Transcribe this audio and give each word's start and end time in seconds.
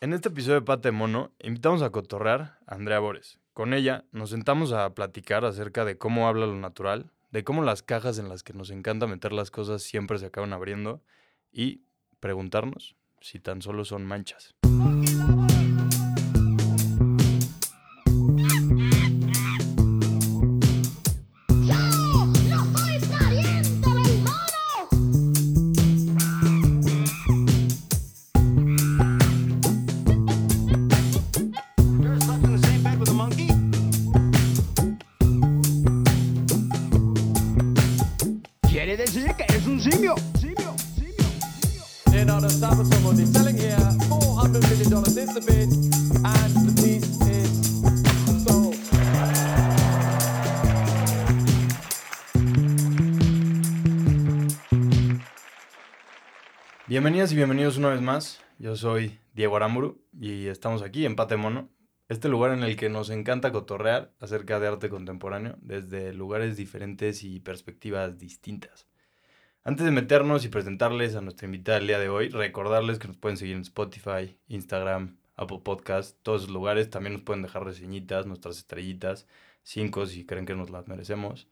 En 0.00 0.12
este 0.12 0.28
episodio 0.28 0.60
de 0.60 0.62
Pate 0.64 0.92
Mono, 0.92 1.32
invitamos 1.40 1.82
a 1.82 1.90
cotorrear 1.90 2.60
a 2.68 2.76
Andrea 2.76 3.00
Bores. 3.00 3.40
Con 3.52 3.74
ella 3.74 4.04
nos 4.12 4.30
sentamos 4.30 4.70
a 4.70 4.94
platicar 4.94 5.44
acerca 5.44 5.84
de 5.84 5.98
cómo 5.98 6.28
habla 6.28 6.46
lo 6.46 6.54
natural, 6.54 7.10
de 7.32 7.42
cómo 7.42 7.64
las 7.64 7.82
cajas 7.82 8.20
en 8.20 8.28
las 8.28 8.44
que 8.44 8.52
nos 8.52 8.70
encanta 8.70 9.08
meter 9.08 9.32
las 9.32 9.50
cosas 9.50 9.82
siempre 9.82 10.18
se 10.18 10.26
acaban 10.26 10.52
abriendo 10.52 11.02
y 11.50 11.82
preguntarnos 12.20 12.94
si 13.20 13.40
tan 13.40 13.60
solo 13.60 13.84
son 13.84 14.06
manchas. 14.06 14.54
Bienvenidas 56.88 57.30
y 57.32 57.36
bienvenidos 57.36 57.76
una 57.76 57.90
vez 57.90 58.00
más. 58.00 58.42
Yo 58.58 58.74
soy 58.74 59.18
Diego 59.34 59.56
Aramburu 59.56 60.02
y 60.18 60.46
estamos 60.46 60.80
aquí 60.80 61.04
en 61.04 61.16
Pate 61.16 61.36
Mono, 61.36 61.68
este 62.08 62.30
lugar 62.30 62.52
en 62.52 62.62
el 62.62 62.78
que 62.78 62.88
nos 62.88 63.10
encanta 63.10 63.52
cotorrear 63.52 64.14
acerca 64.20 64.58
de 64.58 64.68
arte 64.68 64.88
contemporáneo 64.88 65.58
desde 65.60 66.14
lugares 66.14 66.56
diferentes 66.56 67.24
y 67.24 67.40
perspectivas 67.40 68.16
distintas. 68.16 68.88
Antes 69.64 69.84
de 69.84 69.92
meternos 69.92 70.46
y 70.46 70.48
presentarles 70.48 71.14
a 71.14 71.20
nuestra 71.20 71.44
invitada 71.44 71.76
el 71.76 71.88
día 71.88 71.98
de 71.98 72.08
hoy, 72.08 72.30
recordarles 72.30 72.98
que 72.98 73.08
nos 73.08 73.18
pueden 73.18 73.36
seguir 73.36 73.56
en 73.56 73.62
Spotify, 73.62 74.38
Instagram, 74.46 75.18
Apple 75.36 75.60
Podcast, 75.62 76.16
todos 76.22 76.44
esos 76.44 76.54
lugares. 76.54 76.88
También 76.88 77.12
nos 77.12 77.22
pueden 77.22 77.42
dejar 77.42 77.64
reseñitas, 77.64 78.24
nuestras 78.24 78.56
estrellitas, 78.56 79.26
cinco 79.62 80.06
si 80.06 80.24
creen 80.24 80.46
que 80.46 80.54
nos 80.54 80.70
las 80.70 80.88
merecemos. 80.88 81.48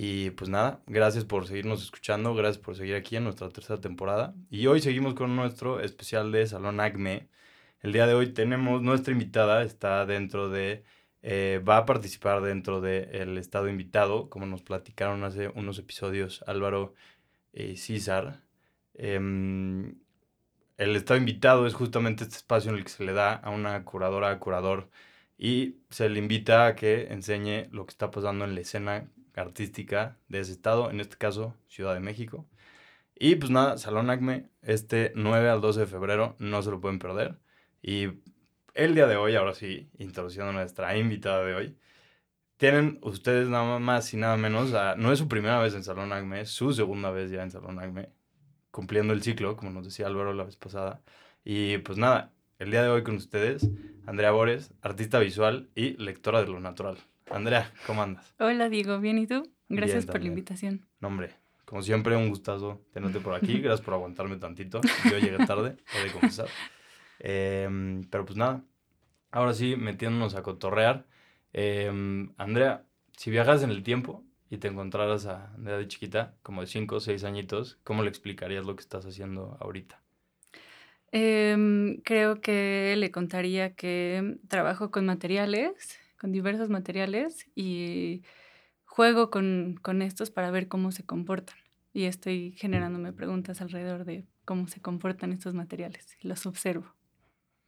Y 0.00 0.30
pues 0.30 0.48
nada, 0.48 0.80
gracias 0.86 1.24
por 1.24 1.48
seguirnos 1.48 1.82
escuchando, 1.82 2.32
gracias 2.32 2.62
por 2.62 2.76
seguir 2.76 2.94
aquí 2.94 3.16
en 3.16 3.24
nuestra 3.24 3.48
tercera 3.48 3.80
temporada. 3.80 4.32
Y 4.48 4.68
hoy 4.68 4.80
seguimos 4.80 5.14
con 5.14 5.34
nuestro 5.34 5.80
especial 5.80 6.30
de 6.30 6.46
Salón 6.46 6.78
Acme. 6.78 7.28
El 7.80 7.92
día 7.92 8.06
de 8.06 8.14
hoy 8.14 8.28
tenemos 8.32 8.80
nuestra 8.80 9.12
invitada, 9.12 9.64
está 9.64 10.06
dentro 10.06 10.50
de, 10.50 10.84
eh, 11.22 11.60
va 11.68 11.78
a 11.78 11.84
participar 11.84 12.42
dentro 12.42 12.80
del 12.80 13.38
estado 13.38 13.68
invitado, 13.68 14.30
como 14.30 14.46
nos 14.46 14.62
platicaron 14.62 15.24
hace 15.24 15.48
unos 15.48 15.80
episodios 15.80 16.44
Álvaro 16.46 16.94
y 17.52 17.76
César. 17.76 18.42
Em, 18.94 19.96
el 20.76 20.94
estado 20.96 21.18
invitado 21.18 21.66
es 21.66 21.74
justamente 21.74 22.22
este 22.24 22.36
espacio 22.36 22.70
en 22.70 22.78
el 22.78 22.84
que 22.84 22.90
se 22.90 23.04
le 23.04 23.14
da 23.14 23.34
a 23.34 23.50
una 23.50 23.84
curadora, 23.84 24.38
curador, 24.38 24.90
y 25.36 25.78
se 25.90 26.08
le 26.08 26.20
invita 26.20 26.66
a 26.66 26.76
que 26.76 27.08
enseñe 27.12 27.68
lo 27.72 27.84
que 27.86 27.90
está 27.92 28.12
pasando 28.12 28.44
en 28.44 28.54
la 28.54 28.60
escena 28.60 29.08
artística 29.38 30.18
de 30.28 30.40
ese 30.40 30.52
estado, 30.52 30.90
en 30.90 31.00
este 31.00 31.16
caso 31.16 31.54
Ciudad 31.68 31.94
de 31.94 32.00
México. 32.00 32.46
Y 33.14 33.36
pues 33.36 33.50
nada, 33.50 33.78
Salón 33.78 34.10
Acme, 34.10 34.48
este 34.62 35.12
9 35.14 35.48
al 35.50 35.60
12 35.60 35.80
de 35.80 35.86
febrero, 35.86 36.36
no 36.38 36.62
se 36.62 36.70
lo 36.70 36.80
pueden 36.80 36.98
perder. 36.98 37.38
Y 37.82 38.08
el 38.74 38.94
día 38.94 39.06
de 39.06 39.16
hoy, 39.16 39.34
ahora 39.34 39.54
sí, 39.54 39.90
introduciendo 39.98 40.50
a 40.50 40.52
nuestra 40.52 40.96
invitada 40.96 41.44
de 41.44 41.54
hoy, 41.54 41.76
tienen 42.56 42.98
ustedes 43.02 43.48
nada 43.48 43.78
más 43.78 44.12
y 44.14 44.16
nada 44.16 44.36
menos, 44.36 44.74
a- 44.74 44.96
no 44.96 45.12
es 45.12 45.18
su 45.18 45.28
primera 45.28 45.58
vez 45.60 45.74
en 45.74 45.84
Salón 45.84 46.12
Acme, 46.12 46.40
es 46.42 46.50
su 46.50 46.72
segunda 46.72 47.10
vez 47.10 47.30
ya 47.30 47.42
en 47.42 47.50
Salón 47.50 47.78
Acme, 47.78 48.10
cumpliendo 48.70 49.12
el 49.12 49.22
ciclo, 49.22 49.56
como 49.56 49.70
nos 49.70 49.84
decía 49.84 50.06
Álvaro 50.06 50.32
la 50.34 50.44
vez 50.44 50.56
pasada. 50.56 51.00
Y 51.44 51.78
pues 51.78 51.98
nada, 51.98 52.32
el 52.58 52.70
día 52.70 52.82
de 52.82 52.88
hoy 52.88 53.02
con 53.04 53.16
ustedes, 53.16 53.68
Andrea 54.06 54.30
Bores, 54.32 54.72
artista 54.82 55.18
visual 55.18 55.70
y 55.74 55.96
lectora 56.02 56.42
de 56.42 56.48
lo 56.48 56.60
natural. 56.60 56.98
Andrea, 57.30 57.72
¿cómo 57.86 58.02
andas? 58.02 58.34
Hola 58.38 58.68
Diego, 58.68 59.00
¿bien 59.00 59.18
y 59.18 59.26
tú? 59.26 59.42
Gracias 59.68 60.06
por 60.06 60.20
la 60.20 60.28
invitación. 60.28 60.86
No, 61.00 61.08
hombre, 61.08 61.34
como 61.64 61.82
siempre, 61.82 62.16
un 62.16 62.30
gustazo 62.30 62.80
tenerte 62.92 63.20
por 63.20 63.34
aquí. 63.34 63.60
Gracias 63.60 63.84
por 63.84 63.94
aguantarme 63.94 64.36
tantito. 64.36 64.80
Yo 65.10 65.18
llegué 65.18 65.44
tarde, 65.46 65.76
he 65.94 66.04
de 66.04 66.12
confesar. 66.12 66.48
Em, 67.20 68.04
pero 68.10 68.24
pues 68.24 68.38
nada, 68.38 68.62
ahora 69.30 69.52
sí, 69.52 69.76
metiéndonos 69.76 70.34
a 70.34 70.42
cotorrear. 70.42 71.06
Em, 71.52 72.32
Andrea, 72.36 72.86
si 73.16 73.30
viajas 73.30 73.62
en 73.62 73.70
el 73.70 73.82
tiempo 73.82 74.24
y 74.48 74.58
te 74.58 74.68
encontraras 74.68 75.26
a 75.26 75.52
Andrea 75.54 75.78
de 75.78 75.88
chiquita, 75.88 76.36
como 76.42 76.62
de 76.62 76.68
5 76.68 76.96
o 76.96 77.00
6 77.00 77.24
añitos, 77.24 77.78
¿cómo 77.84 78.02
le 78.02 78.08
explicarías 78.08 78.64
lo 78.64 78.76
que 78.76 78.82
estás 78.82 79.04
haciendo 79.04 79.58
ahorita? 79.60 80.00
Em, 81.10 82.00
creo 82.02 82.40
que 82.40 82.94
le 82.96 83.10
contaría 83.10 83.74
que 83.74 84.38
trabajo 84.48 84.90
con 84.90 85.06
materiales, 85.06 85.98
con 86.18 86.32
diversos 86.32 86.68
materiales 86.70 87.46
y 87.54 88.22
juego 88.84 89.30
con, 89.30 89.78
con 89.82 90.02
estos 90.02 90.30
para 90.30 90.50
ver 90.50 90.68
cómo 90.68 90.92
se 90.92 91.04
comportan. 91.04 91.56
Y 91.92 92.04
estoy 92.04 92.52
generándome 92.52 93.12
preguntas 93.12 93.60
alrededor 93.60 94.04
de 94.04 94.26
cómo 94.44 94.68
se 94.68 94.80
comportan 94.80 95.32
estos 95.32 95.54
materiales. 95.54 96.16
Los 96.22 96.46
observo. 96.46 96.94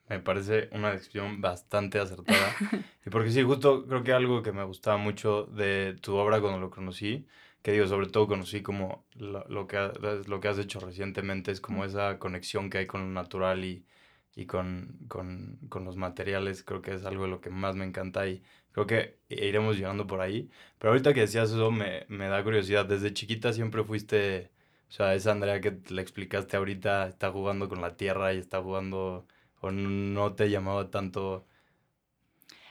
Me 0.09 0.19
parece 0.21 0.69
una 0.73 0.91
descripción 0.91 1.41
bastante 1.41 1.99
acertada. 2.01 2.61
y 3.07 3.11
porque 3.11 3.31
sí, 3.31 3.43
justo 3.43 3.87
creo 3.87 4.03
que 4.03 4.13
algo 4.13 4.43
que 4.43 4.53
me 4.53 4.65
gustaba 4.65 4.97
mucho 4.97 5.45
de 5.45 5.97
tu 6.01 6.17
obra 6.17 6.41
cuando 6.41 6.59
lo 6.59 6.71
conocí, 6.71 7.27
que 7.63 7.73
digo, 7.73 7.87
sobre 7.87 8.09
todo 8.09 8.27
conocí 8.27 8.63
como 8.63 9.07
lo, 9.15 9.47
lo 9.49 9.67
que, 9.69 9.77
ha- 9.77 9.93
lo 10.27 10.41
que 10.41 10.49
has 10.49 10.59
hecho 10.59 10.81
recientemente, 10.81 11.53
es 11.53 11.61
como 11.61 11.85
esa 11.85 12.19
conexión 12.19 12.71
que 12.71 12.79
hay 12.79 12.87
con 12.87 13.03
lo 13.03 13.07
natural 13.09 13.65
y, 13.65 13.87
y 14.35 14.47
con, 14.47 14.99
con, 15.09 15.59
con 15.69 15.85
los 15.85 15.97
materiales. 15.97 16.63
Creo 16.65 16.83
que 16.83 16.95
es 16.95 17.05
algo 17.05 17.25
de 17.25 17.31
lo 17.31 17.41
que 17.41 17.51
más 17.51 17.77
me 17.77 17.85
encanta 17.85 18.27
y 18.29 18.43
creo 18.73 18.87
que 18.87 19.19
iremos 19.29 19.77
llegando 19.77 20.07
por 20.07 20.21
ahí. 20.21 20.51
Pero 20.79 20.91
ahorita 20.93 21.15
que 21.15 21.21
decías 21.21 21.51
eso, 21.51 21.71
me, 21.71 22.05
me 22.09 22.29
da 22.29 22.43
curiosidad. 22.45 22.87
Desde 22.87 23.13
chiquita 23.15 23.53
siempre 23.53 23.85
fuiste, 23.85 24.51
o 24.89 24.93
sea, 24.93 25.15
esa 25.15 25.33
Andrea 25.33 25.61
que 25.61 25.79
le 25.91 26.03
explicaste 26.03 26.57
ahorita, 26.57 27.09
está 27.09 27.31
jugando 27.33 27.69
con 27.69 27.81
la 27.81 27.97
tierra 27.97 28.33
y 28.35 28.39
está 28.39 28.63
jugando 28.63 29.27
o 29.61 29.71
no 29.71 30.35
te 30.35 30.51
llamaba 30.51 30.91
tanto. 30.91 31.47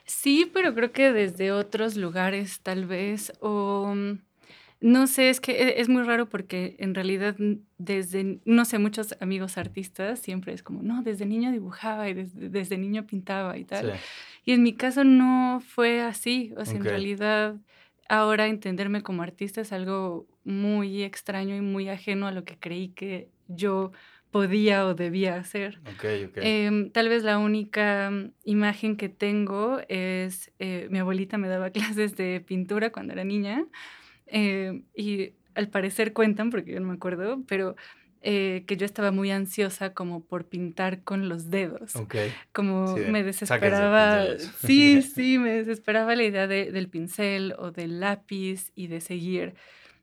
Sí, 0.05 0.49
pero 0.53 0.73
creo 0.73 0.91
que 0.91 1.11
desde 1.13 1.51
otros 1.51 1.95
lugares 1.95 2.61
tal 2.61 2.85
vez, 2.85 3.33
o 3.41 3.93
mm, 3.95 4.19
no 4.81 5.07
sé, 5.07 5.29
es 5.29 5.41
que 5.41 5.51
e- 5.53 5.81
es 5.81 5.89
muy 5.89 6.03
raro 6.03 6.29
porque 6.29 6.75
en 6.79 6.95
realidad 6.95 7.35
desde, 7.77 8.39
no 8.45 8.65
sé, 8.65 8.79
muchos 8.79 9.15
amigos 9.19 9.57
artistas 9.57 10.19
siempre 10.19 10.53
es 10.53 10.63
como, 10.63 10.81
no, 10.83 11.01
desde 11.03 11.25
niño 11.25 11.51
dibujaba 11.51 12.09
y 12.09 12.13
desde, 12.13 12.49
desde 12.49 12.77
niño 12.77 13.05
pintaba 13.05 13.57
y 13.57 13.65
tal. 13.65 13.93
Sí, 13.93 13.99
Y 14.45 14.51
en 14.53 14.63
mi 14.63 14.73
caso 14.73 15.03
no 15.03 15.61
fue 15.65 16.01
así, 16.01 16.53
o 16.57 16.63
sea, 16.65 16.75
en 16.75 16.85
realidad 16.85 17.55
ahora 18.07 18.47
entenderme 18.47 19.03
como 19.03 19.21
artista 19.21 19.61
es 19.61 19.71
algo 19.71 20.27
muy 20.43 21.03
extraño 21.03 21.55
y 21.55 21.61
muy 21.61 21.89
ajeno 21.89 22.27
a 22.27 22.31
lo 22.31 22.43
que 22.43 22.57
creí 22.57 22.89
que 22.89 23.29
yo 23.47 23.91
podía 24.31 24.85
o 24.85 24.93
debía 24.93 25.35
hacer. 25.35 25.79
ok, 25.93 26.05
ok. 26.29 26.37
Em, 26.41 26.89
tal 26.91 27.09
vez 27.09 27.23
la 27.23 27.37
única 27.37 28.09
mm, 28.11 28.31
imagen 28.45 28.95
que 28.95 29.09
tengo 29.09 29.79
es, 29.89 30.51
eh, 30.59 30.87
mi 30.89 30.99
abuelita 30.99 31.37
me 31.37 31.47
daba 31.47 31.69
clases 31.71 32.15
de 32.15 32.39
pintura 32.39 32.91
cuando 32.91 33.13
era 33.13 33.23
niña 33.23 33.65
eh, 34.31 34.83
y 34.95 35.33
al 35.55 35.69
parecer 35.69 36.13
cuentan, 36.13 36.49
porque 36.51 36.73
yo 36.73 36.79
no 36.79 36.87
me 36.87 36.93
acuerdo, 36.95 37.43
pero 37.47 37.75
eh, 38.21 38.63
que 38.67 38.75
yo 38.77 38.85
estaba 38.85 39.11
muy 39.11 39.31
ansiosa 39.31 39.93
como 39.93 40.25
por 40.25 40.47
pintar 40.49 41.03
con 41.03 41.29
los 41.29 41.49
dedos, 41.49 41.95
ok. 41.95 42.15
como 42.53 42.95
Sí, 42.95 42.99
de, 43.01 43.11
me 43.11 43.19
"Sáquense 43.19 43.25
desesperaba, 43.25 44.21
pinceles". 44.27 44.51
sí, 44.59 45.01
sí, 45.01 45.39
me 45.39 45.51
desesperaba 45.53 46.15
la 46.15 46.23
idea 46.23 46.47
de- 46.47 46.71
del 46.71 46.89
pincel 46.89 47.53
o 47.57 47.71
del 47.71 47.99
lápiz 48.01 48.71
y 48.75 48.87
de 48.87 49.01
seguir 49.01 49.55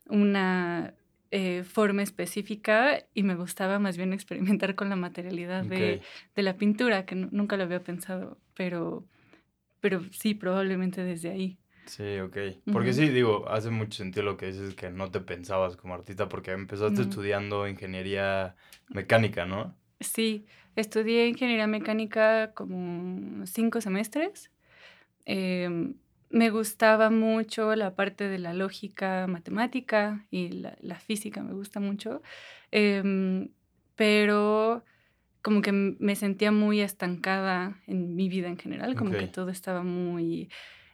una 0.09 0.95
eh, 1.33 1.65
forma 1.65 2.03
específica 2.03 3.05
y 3.13 3.23
me 3.25 3.35
gustaba 3.35 3.79
más 3.79 3.97
bien 3.97 4.13
experimentar 4.13 4.75
con 4.77 4.89
la 4.89 4.97
materialidad 4.97 5.65
de, 5.65 6.01
Ok. 6.01 6.07
de 6.37 6.43
la 6.43 6.57
pintura, 6.57 7.05
que 7.05 7.17
nu- 7.17 7.29
nunca 7.33 7.57
lo 7.57 7.65
había 7.65 7.83
pensado, 7.83 8.39
pero, 8.55 9.07
pero 9.81 10.03
sí, 10.13 10.35
probablemente 10.35 11.03
desde 11.05 11.31
ahí. 11.31 11.59
Sí, 11.87 12.19
ok. 12.19 12.37
Porque 12.73 12.93
sí, 12.93 13.09
digo, 13.09 13.49
hace 13.49 13.71
mucho 13.71 13.99
sentido 13.99 14.25
lo 14.25 14.37
que 14.37 14.47
dices 14.47 14.75
que 14.75 14.91
no 14.91 15.11
te 15.11 15.21
pensabas 15.21 15.77
como 15.77 15.95
artista 15.95 16.29
porque 16.29 16.53
empezaste 16.53 17.03
estudiando 17.03 17.67
ingeniería 17.69 18.57
mecánica, 18.89 19.47
¿no? 19.47 19.75
Sí, 20.01 20.47
estudié 20.75 21.29
ingeniería 21.29 21.67
mecánica 21.67 22.53
como 22.55 23.47
cinco 23.47 23.81
semestres. 23.81 24.51
Em, 25.25 25.95
me 26.29 26.51
gustaba 26.51 27.11
mucho 27.11 27.75
la 27.77 27.95
parte 27.95 28.29
de 28.29 28.39
la 28.39 28.53
lógica 28.53 29.27
matemática 29.27 30.27
y 30.31 30.49
la, 30.49 30.77
la 30.81 30.97
física 30.97 31.43
me 31.43 31.53
gusta 31.53 31.81
mucho, 31.81 32.23
Em, 32.73 33.49
pero 33.95 34.85
como 35.41 35.63
que 35.63 35.73
me 35.73 36.17
sentía 36.17 36.51
muy 36.51 36.81
estancada 36.81 37.81
en 37.87 38.17
mi 38.17 38.29
vida 38.29 38.49
en 38.49 38.59
general, 38.59 38.97
como 38.97 39.13
que 39.13 39.29
todo 39.29 39.51
estaba 39.51 39.83
muy... 39.83 40.51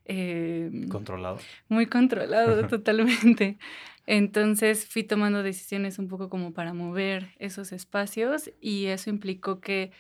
eh, 0.07 0.71
Controlado. 0.89 1.39
muy 1.69 1.87
controlado 1.87 2.67
totalmente. 2.69 3.59
Entonces 4.07 4.87
fui 4.87 5.05
tomando 5.05 5.43
decisiones 5.43 5.99
un 5.99 6.09
poco 6.09 6.29
como 6.29 6.53
para 6.53 6.75
mover 6.75 7.31
esos 7.39 7.73
espacios 7.73 8.51
y 8.61 8.87
eso 8.87 9.11
implicó 9.11 9.61
que 9.61 9.93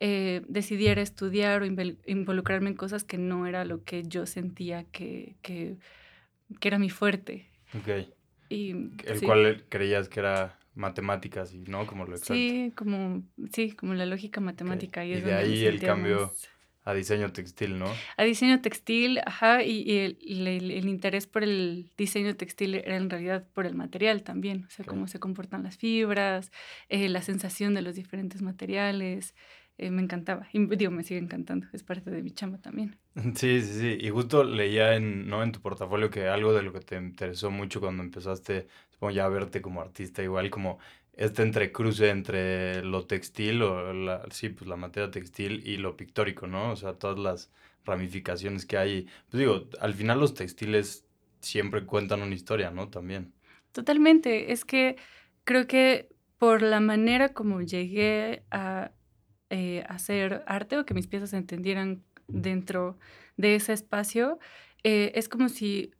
eh, 0.00 0.42
decidiera 0.48 1.00
estudiar 1.00 1.62
o 1.62 1.66
involucrarme 2.06 2.70
en 2.70 2.76
cosas 2.76 3.04
que 3.04 3.16
no 3.16 3.46
era 3.46 3.64
lo 3.64 3.84
que 3.84 4.02
yo 4.02 4.26
sentía 4.26 4.84
que, 4.84 5.36
que, 5.40 5.76
que 6.58 6.68
era 6.68 6.78
mi 6.80 6.90
fuerte. 6.90 7.48
Ok. 7.74 8.08
Y, 8.48 8.70
El 9.04 9.18
sí. 9.20 9.24
cual 9.24 9.64
creías 9.68 10.08
que 10.08 10.20
era 10.20 10.58
matemáticas 10.74 11.54
y 11.54 11.58
no 11.60 11.86
como 11.86 12.04
lo 12.06 12.10
exacto. 12.16 12.34
Sí, 12.34 12.72
como, 12.76 13.22
sí, 13.52 13.70
como 13.72 13.94
la 13.94 14.04
lógica 14.06 14.40
matemática. 14.40 15.04
Y, 15.04 15.10
Y 15.10 15.14
es 15.14 15.24
de 15.24 15.30
donde 15.32 15.46
ahí 15.52 15.64
el 15.64 15.80
cambio 15.80 16.20
más- 16.26 16.48
A 16.86 16.92
diseño 16.94 17.32
textil, 17.32 17.78
¿no? 17.78 17.86
A 18.16 18.24
diseño 18.24 18.60
textil, 18.60 19.20
ajá, 19.24 19.62
y, 19.62 19.82
y 19.90 19.98
el, 19.98 20.18
el- 20.46 20.70
el 20.70 20.88
interés 20.88 21.26
por 21.26 21.42
el 21.42 21.90
diseño 21.96 22.36
textil 22.36 22.74
era 22.74 22.96
en 22.96 23.08
realidad 23.08 23.46
por 23.54 23.64
el 23.66 23.74
material 23.74 24.22
también, 24.22 24.64
o 24.66 24.70
sea, 24.70 24.84
cómo 24.84 25.06
se 25.08 25.18
comportan 25.18 25.62
las 25.62 25.78
fibras, 25.78 26.50
eh, 26.90 27.08
la 27.08 27.22
sensación 27.22 27.74
de 27.74 27.82
los 27.82 27.94
diferentes 27.94 28.42
materiales, 28.42 29.34
eh, 29.78 29.90
me 29.90 30.02
encantaba, 30.02 30.46
y 30.52 30.64
digo, 30.76 30.90
me 30.92 31.02
sigue 31.04 31.20
encantando, 31.20 31.66
es 31.72 31.82
parte 31.82 32.10
de 32.10 32.22
mi 32.22 32.30
chamba 32.32 32.58
también. 32.58 32.96
Sí, 33.36 33.62
sí, 33.62 33.78
sí. 33.80 33.98
Y 34.00 34.10
justo 34.10 34.42
leía 34.44 34.94
en, 34.96 35.28
¿no? 35.28 35.42
en 35.44 35.52
tu 35.52 35.60
portafolio 35.60 36.10
que 36.10 36.26
algo 36.28 36.52
de 36.52 36.62
lo 36.62 36.72
que 36.72 36.80
te 36.80 36.96
interesó 36.96 37.50
mucho 37.50 37.80
cuando 37.80 38.02
empezaste, 38.02 38.66
supongo 38.90 39.12
ya 39.12 39.24
a 39.24 39.28
verte 39.28 39.62
como 39.62 39.80
artista, 39.80 40.22
igual 40.22 40.50
como 40.50 40.78
este 41.16 41.42
entrecruce 41.42 42.10
entre 42.10 42.82
lo 42.82 43.06
textil 43.06 43.62
o 43.62 43.92
la, 43.92 44.26
sí, 44.30 44.48
pues 44.48 44.68
la 44.68 44.76
materia 44.76 45.10
textil 45.10 45.62
y 45.66 45.76
lo 45.76 45.96
pictórico, 45.96 46.46
¿no? 46.46 46.72
O 46.72 46.76
sea, 46.76 46.94
todas 46.94 47.18
las 47.18 47.50
ramificaciones 47.84 48.66
que 48.66 48.78
hay. 48.78 49.06
Pues 49.30 49.40
digo, 49.40 49.68
al 49.80 49.94
final 49.94 50.20
los 50.20 50.34
textiles 50.34 51.06
siempre 51.40 51.86
cuentan 51.86 52.22
una 52.22 52.34
historia, 52.34 52.70
¿no? 52.70 52.88
También. 52.88 53.32
Totalmente, 53.72 54.52
es 54.52 54.64
que 54.64 54.96
creo 55.44 55.66
que 55.66 56.08
por 56.38 56.62
la 56.62 56.80
manera 56.80 57.32
como 57.32 57.60
llegué 57.60 58.44
a 58.50 58.92
eh, 59.50 59.84
hacer 59.88 60.42
arte 60.46 60.78
o 60.78 60.84
que 60.84 60.94
mis 60.94 61.06
piezas 61.06 61.30
se 61.30 61.36
entendieran 61.36 62.02
dentro 62.28 62.98
de 63.36 63.56
ese 63.56 63.72
espacio, 63.72 64.38
eh, 64.82 65.12
es 65.14 65.28
como 65.28 65.48
si 65.48 65.92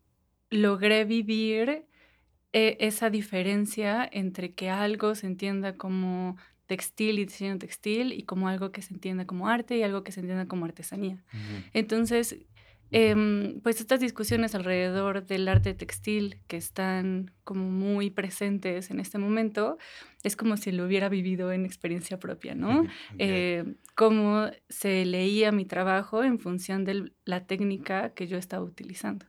logré 0.50 1.04
vivir 1.04 1.86
eh, 2.56 2.76
esa 2.78 3.10
diferencia 3.10 4.08
entre 4.12 4.52
que 4.52 4.70
algo 4.70 5.16
se 5.16 5.26
entienda 5.26 5.76
como 5.76 6.36
textil 6.66 7.18
y 7.18 7.24
diseño 7.24 7.58
textil 7.58 8.12
y 8.12 8.22
como 8.22 8.46
algo 8.46 8.70
que 8.70 8.80
se 8.80 8.94
entienda 8.94 9.26
como 9.26 9.48
arte 9.48 9.76
y 9.76 9.82
algo 9.82 10.04
que 10.04 10.12
se 10.12 10.20
entienda 10.20 10.46
como 10.46 10.64
artesanía. 10.64 11.24
Entonces, 11.72 12.38
em, 12.92 13.60
pues 13.62 13.80
estas 13.80 13.98
discusiones 13.98 14.54
alrededor 14.54 15.26
del 15.26 15.48
arte 15.48 15.74
textil 15.74 16.38
que 16.46 16.56
están 16.56 17.32
como 17.42 17.68
muy 17.68 18.10
presentes 18.10 18.88
en 18.92 19.00
este 19.00 19.18
momento, 19.18 19.76
es 20.22 20.36
como 20.36 20.56
si 20.56 20.70
lo 20.70 20.84
hubiera 20.84 21.08
vivido 21.08 21.50
en 21.50 21.66
experiencia 21.66 22.20
propia, 22.20 22.54
¿no? 22.54 22.82
Ok. 22.82 22.88
Eh, 23.18 23.64
cómo 23.96 24.48
se 24.68 25.04
leía 25.04 25.50
mi 25.50 25.64
trabajo 25.64 26.22
en 26.22 26.38
función 26.38 26.84
de 26.84 27.10
la 27.24 27.46
técnica 27.46 28.14
que 28.14 28.28
yo 28.28 28.38
estaba 28.38 28.62
utilizando. 28.62 29.26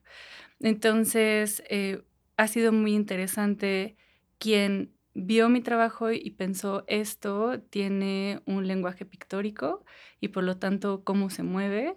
Entonces, 0.59 1.63
eh, 1.71 2.03
ha 2.37 2.47
sido 2.47 2.71
muy 2.71 2.93
interesante 2.93 3.95
quien 4.37 4.93
vio 5.13 5.49
mi 5.49 5.61
trabajo 5.61 6.11
y 6.11 6.31
pensó 6.31 6.83
esto 6.87 7.61
tiene 7.69 8.41
un 8.45 8.67
lenguaje 8.67 9.05
pictórico 9.05 9.85
y 10.19 10.27
por 10.29 10.43
lo 10.43 10.57
tanto 10.57 11.03
cómo 11.03 11.29
se 11.29 11.43
mueve, 11.43 11.95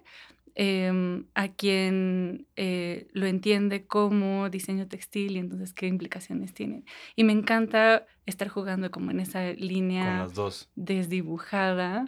em, 0.55 1.27
a 1.35 1.49
quien 1.49 2.47
eh, 2.55 3.07
lo 3.13 3.25
entiende 3.25 3.85
como 3.87 4.49
diseño 4.49 4.87
textil 4.87 5.35
y 5.35 5.39
entonces 5.39 5.73
qué 5.73 5.87
implicaciones 5.87 6.53
tiene. 6.53 6.83
Y 7.15 7.23
me 7.25 7.33
encanta 7.33 8.05
estar 8.25 8.47
jugando 8.47 8.89
como 8.91 9.11
en 9.11 9.19
esa 9.19 9.45
Con 9.47 9.55
línea 9.57 10.19
las 10.19 10.33
dos. 10.33 10.69
desdibujada. 10.75 12.05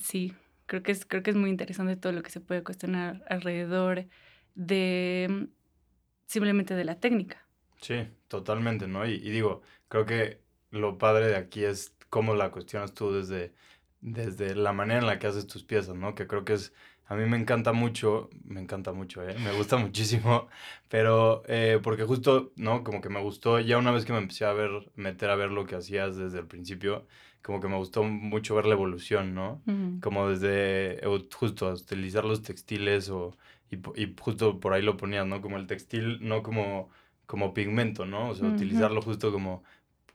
Sí, 0.00 0.34
creo 0.66 0.82
que 0.82 0.92
es, 0.92 1.04
creo 1.04 1.22
que 1.22 1.30
es 1.30 1.36
muy 1.36 1.50
interesante 1.50 1.96
todo 1.96 2.12
lo 2.12 2.22
que 2.22 2.30
se 2.30 2.40
puede 2.40 2.62
cuestionar 2.62 3.22
alrededor 3.28 4.06
de 4.54 5.48
simplemente 6.26 6.74
de 6.74 6.84
la 6.84 7.00
técnica. 7.00 7.46
Sí, 7.80 8.08
totalmente, 8.28 8.86
¿no? 8.86 9.06
Y, 9.06 9.14
y 9.14 9.30
digo, 9.30 9.62
creo 9.88 10.06
que 10.06 10.40
lo 10.70 10.98
padre 10.98 11.28
de 11.28 11.36
aquí 11.36 11.64
es 11.64 11.94
cómo 12.10 12.34
la 12.34 12.50
cuestionas 12.50 12.94
tú 12.94 13.12
desde, 13.12 13.54
desde 14.00 14.54
la 14.54 14.72
manera 14.72 15.00
en 15.00 15.06
la 15.06 15.18
que 15.18 15.26
haces 15.26 15.46
tus 15.46 15.64
piezas, 15.64 15.94
¿no? 15.96 16.14
Que 16.14 16.26
creo 16.26 16.44
que 16.44 16.54
es, 16.54 16.74
a 17.06 17.14
mí 17.14 17.24
me 17.26 17.36
encanta 17.36 17.72
mucho, 17.72 18.30
me 18.44 18.60
encanta 18.60 18.92
mucho, 18.92 19.26
¿eh? 19.26 19.36
Me 19.38 19.52
gusta 19.52 19.76
muchísimo, 19.78 20.48
pero 20.88 21.42
eh, 21.46 21.80
porque 21.82 22.04
justo, 22.04 22.52
¿no? 22.56 22.84
Como 22.84 23.00
que 23.00 23.08
me 23.08 23.20
gustó, 23.20 23.60
ya 23.60 23.78
una 23.78 23.90
vez 23.92 24.04
que 24.04 24.12
me 24.12 24.18
empecé 24.18 24.44
a 24.44 24.52
ver, 24.52 24.70
meter 24.94 25.30
a 25.30 25.36
ver 25.36 25.50
lo 25.50 25.64
que 25.64 25.76
hacías 25.76 26.16
desde 26.16 26.38
el 26.38 26.46
principio, 26.46 27.06
como 27.42 27.60
que 27.60 27.68
me 27.68 27.76
gustó 27.76 28.02
mucho 28.04 28.54
ver 28.54 28.66
la 28.66 28.74
evolución, 28.74 29.34
¿no? 29.34 29.62
Como 30.00 30.28
desde 30.28 31.04
eh, 31.04 31.28
justo 31.34 31.68
utilizar 31.70 32.24
los 32.24 32.42
textiles 32.42 33.08
o 33.10 33.36
y, 33.96 34.14
justo 34.20 34.60
por 34.60 34.72
ahí 34.72 34.82
lo 34.82 34.96
ponías, 34.96 35.26
¿no? 35.26 35.40
Como 35.40 35.56
el 35.56 35.66
textil, 35.66 36.18
no 36.20 36.42
como, 36.42 36.90
como 37.26 37.54
pigmento, 37.54 38.06
¿no? 38.06 38.30
O 38.30 38.34
sea, 38.34 38.48
utilizarlo 38.48 39.02
justo 39.02 39.32
como, 39.32 39.64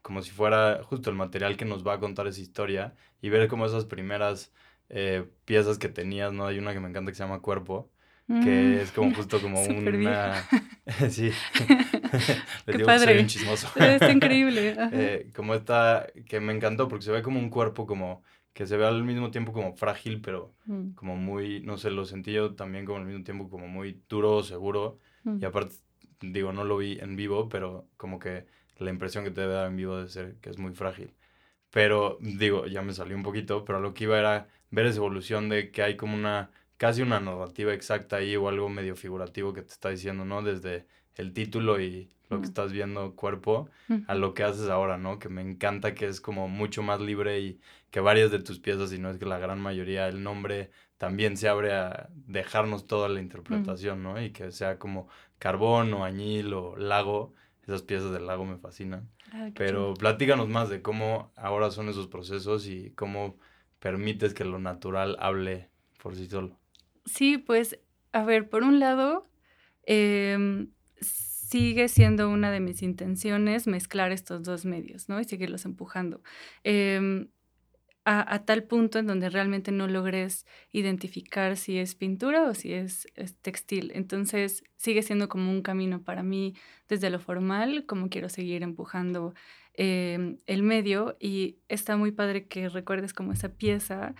como 0.02 0.22
si 0.22 0.30
fuera 0.30 0.82
justo 0.84 1.10
el 1.10 1.16
material 1.16 1.56
que 1.56 1.64
nos 1.64 1.86
va 1.86 1.94
a 1.94 2.00
contar 2.00 2.26
esa 2.26 2.40
historia 2.40 2.94
y 3.20 3.28
ver 3.30 3.48
como 3.48 3.66
esas 3.66 3.84
primeras 3.84 4.52
eh, 4.88 5.26
piezas 5.44 5.78
que 5.78 5.88
tenías, 5.88 6.32
¿no? 6.32 6.46
Hay 6.46 6.58
una 6.58 6.72
que 6.72 6.80
me 6.80 6.88
encanta 6.88 7.10
que 7.10 7.16
se 7.16 7.24
llama 7.24 7.40
Cuerpo, 7.40 7.90
Mm. 8.28 8.44
que 8.44 8.82
es 8.82 8.92
como 8.92 9.14
justo 9.14 9.40
como 9.40 9.62
una... 9.62 10.34
sí. 11.10 11.32
Qué 11.54 11.64
Les 11.64 12.76
digo 12.76 12.78
que 12.78 12.78
soy 12.78 12.84
padre. 12.84 13.20
un 13.20 13.26
chismoso. 13.26 13.68
Está 13.74 14.12
increíble. 14.12 14.76
Eh, 14.92 15.30
como 15.34 15.54
esta, 15.54 16.06
que 16.26 16.38
me 16.38 16.52
encantó 16.52 16.88
porque 16.88 17.06
se 17.06 17.10
ve 17.10 17.22
como 17.22 17.40
un 17.40 17.48
cuerpo 17.48 17.86
como, 17.86 18.22
que 18.58 18.66
se 18.66 18.76
ve 18.76 18.86
al 18.86 19.04
mismo 19.04 19.30
tiempo 19.30 19.52
como 19.52 19.72
frágil, 19.76 20.20
pero 20.20 20.52
Mm, 20.66 20.96
como 20.96 21.14
muy, 21.16 21.60
no 21.60 21.78
sé, 21.78 21.90
lo 21.92 22.04
sentí 22.04 22.32
yo 22.32 22.56
también 22.56 22.84
como 22.84 22.98
al 22.98 23.04
mismo 23.06 23.22
tiempo 23.24 23.48
como 23.48 23.68
muy 23.68 24.02
duro, 24.08 24.42
seguro. 24.42 24.98
mm. 25.24 25.38
Y 25.40 25.44
aparte, 25.44 25.76
digo, 26.20 26.52
no 26.52 26.64
lo 26.64 26.76
vi 26.76 26.98
en 27.00 27.14
vivo, 27.16 27.48
pero 27.48 27.86
como 27.96 28.18
que 28.18 28.46
la 28.78 28.90
impresión 28.90 29.22
que 29.24 29.30
te 29.30 29.46
da 29.46 29.66
en 29.66 29.76
vivo 29.76 29.96
debe 29.96 30.08
ser 30.08 30.36
que 30.40 30.50
es 30.50 30.58
muy 30.58 30.72
frágil. 30.74 31.14
Pero 31.70 32.18
digo, 32.20 32.66
ya 32.66 32.82
me 32.82 32.92
salió 32.94 33.16
un 33.16 33.22
poquito, 33.22 33.64
pero 33.64 33.80
lo 33.80 33.94
que 33.94 34.04
iba 34.04 34.18
era 34.18 34.48
ver 34.70 34.86
esa 34.86 34.98
evolución 34.98 35.48
de 35.48 35.70
que 35.70 35.82
hay 35.82 35.96
como 35.96 36.14
una, 36.16 36.50
casi 36.78 37.02
una 37.02 37.20
narrativa 37.20 37.74
exacta 37.74 38.16
ahí 38.16 38.36
o 38.36 38.48
algo 38.48 38.68
medio 38.68 38.96
figurativo 38.96 39.52
que 39.54 39.62
te 39.62 39.72
está 39.72 39.90
diciendo, 39.90 40.24
¿no? 40.24 40.42
Desde 40.42 40.86
el 41.16 41.32
título 41.32 41.80
y 41.80 42.10
lo 42.28 42.40
que 42.40 42.46
estás 42.46 42.72
viendo 42.72 43.14
cuerpo 43.14 43.68
a 44.06 44.14
lo 44.14 44.34
que 44.34 44.42
haces 44.42 44.68
ahora, 44.68 44.98
¿no? 44.98 45.18
Que 45.18 45.28
me 45.28 45.42
encanta 45.42 45.94
que 45.94 46.06
es 46.06 46.20
como 46.20 46.48
mucho 46.48 46.82
más 46.82 47.00
libre 47.00 47.40
y 47.40 47.60
que 47.90 48.00
varias 48.00 48.30
de 48.30 48.38
tus 48.40 48.58
piezas, 48.58 48.92
y 48.92 48.98
no 48.98 49.10
es 49.10 49.18
que 49.18 49.26
la 49.26 49.38
gran 49.38 49.60
mayoría, 49.60 50.08
el 50.08 50.22
nombre 50.22 50.70
también 50.98 51.36
se 51.36 51.48
abre 51.48 51.72
a 51.72 52.08
dejarnos 52.26 52.86
toda 52.86 53.08
la 53.08 53.20
interpretación, 53.20 54.02
¿no? 54.02 54.20
Y 54.20 54.30
que 54.30 54.50
sea 54.50 54.78
como 54.78 55.08
carbón 55.38 55.92
o 55.94 56.04
añil 56.04 56.52
o 56.52 56.76
lago, 56.76 57.34
esas 57.62 57.82
piezas 57.82 58.10
del 58.12 58.26
lago 58.26 58.44
me 58.44 58.58
fascinan. 58.58 59.08
Ah, 59.32 59.48
Pero 59.54 59.94
platícanos 59.94 60.48
más 60.48 60.68
de 60.68 60.82
cómo 60.82 61.32
ahora 61.36 61.70
son 61.70 61.88
esos 61.88 62.08
procesos 62.08 62.66
y 62.66 62.90
cómo 62.92 63.36
permites 63.78 64.34
que 64.34 64.44
lo 64.44 64.58
natural 64.58 65.16
hable 65.20 65.68
por 66.02 66.16
sí 66.16 66.26
solo. 66.26 66.56
Sí, 67.04 67.38
pues, 67.38 67.78
a 68.12 68.24
ver, 68.24 68.48
por 68.48 68.62
un 68.62 68.80
lado, 68.80 69.28
em, 69.86 70.70
sigue 71.48 71.88
siendo 71.88 72.28
una 72.28 72.50
de 72.50 72.60
mis 72.60 72.82
intenciones 72.82 73.66
mezclar 73.66 74.12
estos 74.12 74.42
dos 74.42 74.66
medios, 74.66 75.08
¿no? 75.08 75.18
Y 75.18 75.24
seguirlos 75.24 75.64
empujando. 75.64 76.20
Em, 76.62 77.28
a, 78.04 78.44
tal 78.44 78.64
punto 78.64 78.98
en 78.98 79.06
donde 79.06 79.28
realmente 79.30 79.70
no 79.70 79.86
logres 79.86 80.46
identificar 80.72 81.56
si 81.56 81.78
es 81.78 81.94
pintura 81.94 82.44
o 82.44 82.54
si 82.54 82.72
es, 82.72 83.06
es 83.14 83.36
textil. 83.36 83.92
Entonces, 83.94 84.62
sigue 84.76 85.02
siendo 85.02 85.28
como 85.28 85.50
un 85.50 85.62
camino 85.62 86.02
para 86.02 86.22
mí 86.22 86.54
desde 86.88 87.10
lo 87.10 87.18
formal, 87.18 87.84
como 87.86 88.08
quiero 88.08 88.28
seguir 88.28 88.62
empujando 88.62 89.34
em, 89.74 90.38
el 90.46 90.62
medio. 90.62 91.16
Y 91.18 91.58
está 91.68 91.96
muy 91.96 92.12
padre 92.12 92.46
que 92.46 92.68
recuerdes 92.68 93.14
como 93.14 93.32
esa 93.32 93.54
pieza, 93.54 94.14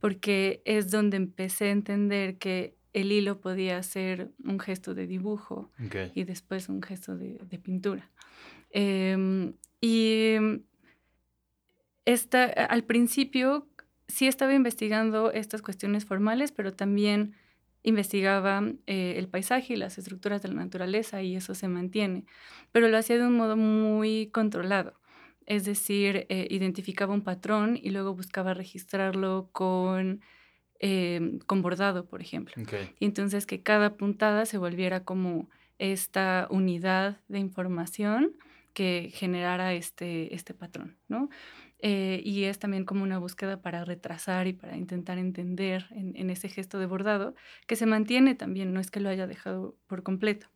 porque 0.00 0.62
es 0.66 0.90
donde 0.90 1.16
empecé 1.16 1.66
a 1.66 1.72
entender 1.72 2.36
que 2.38 2.76
el 2.94 3.12
hilo 3.12 3.40
podía 3.40 3.82
ser 3.82 4.30
un 4.42 4.58
gesto 4.58 4.94
de 4.94 5.06
dibujo 5.06 5.70
y 6.14 6.24
después 6.24 6.68
un 6.68 6.82
gesto 6.82 7.16
de, 7.16 7.38
de 7.50 7.58
pintura. 7.58 8.10
Em, 8.70 9.54
y 9.80 10.36
esta, 12.04 12.44
al 12.44 12.84
principio 12.84 13.68
sí 14.08 14.26
estaba 14.26 14.54
investigando 14.54 15.32
estas 15.32 15.60
cuestiones 15.60 16.04
formales, 16.04 16.52
pero 16.52 16.72
también 16.72 17.34
investigaba 17.82 18.62
eh, 18.86 19.14
el 19.16 19.28
paisaje 19.28 19.74
y 19.74 19.76
las 19.76 19.98
estructuras 19.98 20.42
de 20.42 20.48
la 20.48 20.54
naturaleza 20.54 21.22
y 21.22 21.36
eso 21.36 21.54
se 21.54 21.68
mantiene, 21.68 22.24
pero 22.72 22.88
lo 22.88 22.96
hacía 22.96 23.18
de 23.18 23.26
un 23.26 23.36
modo 23.36 23.56
muy 23.56 24.30
controlado. 24.32 24.94
Es 25.46 25.66
decir, 25.66 26.26
eh, 26.30 26.46
identificaba 26.48 27.12
un 27.12 27.22
patrón 27.22 27.78
y 27.80 27.90
luego 27.90 28.14
buscaba 28.14 28.54
registrarlo 28.54 29.50
con, 29.52 30.22
em, 30.78 31.38
con 31.40 31.62
bordado, 31.62 32.06
por 32.06 32.20
ejemplo. 32.20 32.54
Y 32.98 33.04
entonces 33.04 33.46
que 33.46 33.62
cada 33.62 33.96
puntada 33.96 34.46
se 34.46 34.58
volviera 34.58 35.04
como 35.04 35.48
esta 35.78 36.46
unidad 36.50 37.20
de 37.28 37.38
información 37.38 38.36
que 38.72 39.10
generara 39.12 39.72
este, 39.72 40.34
este 40.34 40.52
patrón, 40.52 40.96
¿no? 41.08 41.30
Eh, 41.78 42.22
y 42.24 42.44
es 42.44 42.58
también 42.58 42.84
como 42.84 43.02
una 43.02 43.18
búsqueda 43.18 43.60
para 43.60 43.84
retrasar 43.84 44.46
y 44.46 44.52
para 44.54 44.76
intentar 44.76 45.18
entender 45.18 45.86
en, 45.90 46.16
en 46.16 46.30
ese 46.30 46.48
gesto 46.48 46.78
de 46.78 46.86
bordado, 46.86 47.34
que 47.66 47.76
se 47.76 47.86
mantiene 47.86 48.34
también, 48.34 48.72
no 48.72 48.80
es 48.80 48.90
que 48.90 49.00
lo 49.00 49.10
haya 49.10 49.26
dejado 49.26 49.76
por 49.86 50.02
completo. 50.02 50.48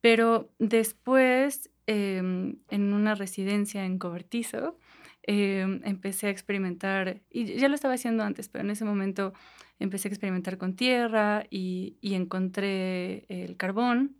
Pero 0.00 0.50
después, 0.58 1.70
em, 1.86 2.56
en 2.70 2.92
una 2.92 3.14
residencia 3.14 3.84
en 3.84 3.98
Cobertizo, 3.98 4.78
em, 5.22 5.80
empecé 5.84 6.28
a 6.28 6.30
experimentar, 6.30 7.20
y 7.30 7.54
ya 7.58 7.68
lo 7.68 7.74
estaba 7.74 7.94
haciendo 7.94 8.22
antes, 8.24 8.48
pero 8.48 8.64
en 8.64 8.70
ese 8.70 8.84
momento 8.84 9.32
empecé 9.78 10.08
a 10.08 10.10
experimentar 10.10 10.58
con 10.58 10.74
tierra 10.74 11.44
y, 11.50 11.98
encontré 12.02 13.26
el 13.28 13.56
carbón, 13.56 14.16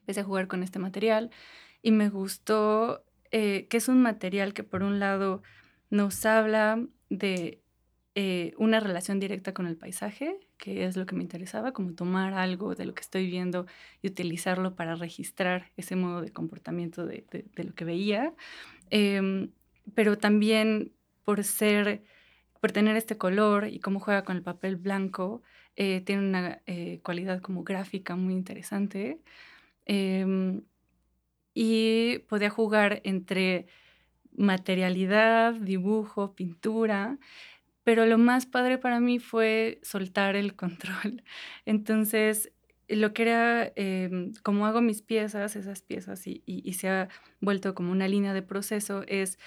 empecé 0.00 0.20
a 0.20 0.24
jugar 0.24 0.48
con 0.48 0.62
este 0.62 0.78
material 0.78 1.30
y 1.80 1.92
me 1.92 2.08
gustó 2.08 3.04
eh, 3.30 3.66
que 3.68 3.76
es 3.76 3.88
un 3.88 4.02
material 4.02 4.52
que 4.52 4.64
por 4.64 4.82
un 4.82 4.98
lado 4.98 5.42
nos 5.90 6.26
habla 6.26 6.84
de 7.08 7.62
eh, 8.14 8.52
una 8.58 8.80
relación 8.80 9.20
directa 9.20 9.54
con 9.54 9.66
el 9.66 9.76
paisaje, 9.76 10.38
que 10.58 10.84
es 10.84 10.96
lo 10.96 11.06
que 11.06 11.14
me 11.14 11.22
interesaba, 11.22 11.72
como 11.72 11.94
tomar 11.94 12.34
algo 12.34 12.74
de 12.74 12.84
lo 12.84 12.94
que 12.94 13.00
estoy 13.00 13.26
viendo 13.26 13.66
y 14.02 14.08
utilizarlo 14.08 14.74
para 14.76 14.96
registrar 14.96 15.70
ese 15.76 15.96
modo 15.96 16.20
de 16.20 16.30
comportamiento 16.30 17.06
de 17.06 17.24
lo 17.56 17.74
que 17.74 17.84
veía, 17.84 18.34
Em, 18.92 19.50
pero 19.94 20.18
también 20.18 20.92
por 21.24 21.44
ser, 21.44 22.02
por 22.60 22.72
tener 22.72 22.96
este 22.96 23.18
color 23.18 23.68
y 23.68 23.80
cómo 23.80 24.00
juega 24.00 24.24
con 24.24 24.36
el 24.36 24.42
papel 24.42 24.76
blanco, 24.76 25.42
eh, 25.76 26.00
tiene 26.02 26.22
una 26.28 26.62
eh, 26.66 27.00
cualidad 27.02 27.40
como 27.42 27.64
gráfica 27.64 28.16
muy 28.16 28.34
interesante. 28.34 29.20
Em, 29.86 30.62
y 31.54 32.20
podía 32.28 32.50
jugar 32.50 33.00
entre 33.04 33.66
materialidad, 34.36 35.54
dibujo, 35.54 36.34
pintura, 36.34 37.18
pero 37.84 38.06
lo 38.06 38.18
más 38.18 38.46
padre 38.46 38.78
para 38.78 39.00
mí 39.00 39.18
fue 39.18 39.80
soltar 39.82 40.36
el 40.36 40.56
control. 40.56 41.24
Entonces, 41.66 42.52
lo 42.88 43.12
que 43.14 43.22
era, 43.24 43.72
em, 43.76 44.32
como 44.42 44.66
hago 44.66 44.80
mis 44.82 45.02
piezas, 45.02 45.56
esas 45.56 45.82
piezas, 45.82 46.26
y- 46.26 46.42
y 46.46 46.74
se 46.74 46.88
ha 46.88 47.08
vuelto 47.40 47.74
como 47.74 47.92
una 47.92 48.08
línea 48.08 48.34
de 48.34 48.42
proceso, 48.42 49.04
es 49.08 49.38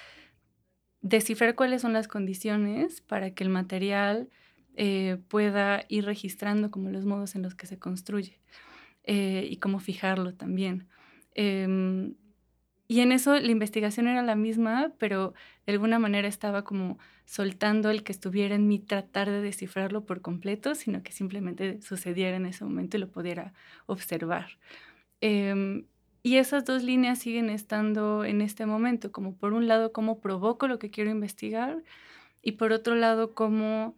descifrar 1.02 1.54
cuáles 1.54 1.82
son 1.82 1.92
las 1.92 2.08
condiciones 2.08 3.00
para 3.00 3.30
que 3.32 3.44
el 3.44 3.50
material 3.50 4.28
eh, 4.76 5.18
pueda 5.28 5.84
ir 5.88 6.04
registrando 6.04 6.70
como 6.70 6.90
los 6.90 7.04
modos 7.04 7.34
en 7.34 7.42
los 7.42 7.54
que 7.54 7.66
se 7.66 7.78
construye 7.78 8.40
eh, 9.04 9.46
y 9.50 9.56
cómo 9.56 9.78
fijarlo 9.78 10.34
también. 10.34 10.88
Em, 11.34 12.14
y 12.88 13.00
en 13.00 13.12
eso 13.12 13.38
la 13.38 13.50
investigación 13.50 14.06
era 14.06 14.22
la 14.22 14.36
misma, 14.36 14.92
pero 14.98 15.34
de 15.66 15.72
alguna 15.72 15.98
manera 15.98 16.28
estaba 16.28 16.62
como 16.62 16.98
soltando 17.24 17.90
el 17.90 18.04
que 18.04 18.12
estuviera 18.12 18.54
en 18.54 18.68
mí 18.68 18.78
tratar 18.78 19.30
de 19.30 19.40
descifrarlo 19.40 20.04
por 20.04 20.22
completo, 20.22 20.74
sino 20.74 21.02
que 21.02 21.12
simplemente 21.12 21.80
sucediera 21.82 22.36
en 22.36 22.46
ese 22.46 22.64
momento 22.64 22.96
y 22.96 23.00
lo 23.00 23.10
pudiera 23.10 23.52
observar. 23.86 24.58
Em, 25.20 25.86
y 26.26 26.38
esas 26.38 26.64
dos 26.64 26.82
líneas 26.82 27.20
siguen 27.20 27.50
estando 27.50 28.24
en 28.24 28.40
este 28.40 28.66
momento, 28.66 29.12
como 29.12 29.36
por 29.36 29.52
un 29.52 29.68
lado 29.68 29.92
cómo 29.92 30.18
provoco 30.18 30.66
lo 30.66 30.80
que 30.80 30.90
quiero 30.90 31.08
investigar 31.08 31.84
y 32.42 32.52
por 32.52 32.72
otro 32.72 32.96
lado 32.96 33.32
cómo 33.32 33.94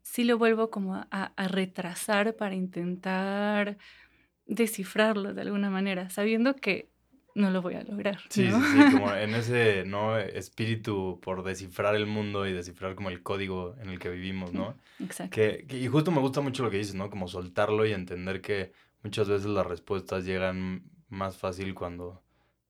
sí 0.00 0.22
lo 0.22 0.38
vuelvo 0.38 0.70
como 0.70 0.94
a, 0.94 1.32
retrasar 1.48 2.36
para 2.36 2.54
intentar 2.54 3.78
descifrarlo 4.46 5.34
de 5.34 5.40
alguna 5.40 5.70
manera, 5.70 6.08
sabiendo 6.08 6.54
que 6.54 6.88
no 7.34 7.50
lo 7.50 7.62
voy 7.62 7.74
a 7.74 7.82
lograr. 7.82 8.20
Sí, 8.30 8.42
¿no? 8.42 8.60
sí, 8.60 8.84
sí, 8.84 8.92
como 8.92 9.12
en 9.16 9.34
ese, 9.34 9.82
¿no? 9.84 10.16
Espíritu 10.16 11.18
por 11.20 11.42
descifrar 11.42 11.96
el 11.96 12.06
mundo 12.06 12.46
y 12.46 12.52
descifrar 12.52 12.94
como 12.94 13.10
el 13.10 13.24
código 13.24 13.74
en 13.80 13.88
el 13.88 13.98
que 13.98 14.08
vivimos, 14.08 14.52
¿no? 14.52 14.76
Exacto. 15.00 15.34
Que, 15.34 15.66
que- 15.66 15.78
y 15.80 15.88
justo 15.88 16.12
me 16.12 16.20
gusta 16.20 16.40
mucho 16.40 16.62
lo 16.62 16.70
que 16.70 16.76
dices, 16.76 16.94
¿no? 16.94 17.10
Como 17.10 17.26
soltarlo 17.26 17.84
y 17.84 17.92
entender 17.92 18.40
que 18.40 18.70
muchas 19.02 19.28
veces 19.28 19.46
las 19.46 19.66
respuestas 19.66 20.24
llegan 20.24 20.91
más 21.12 21.36
fácil 21.36 21.74
cuando 21.74 22.22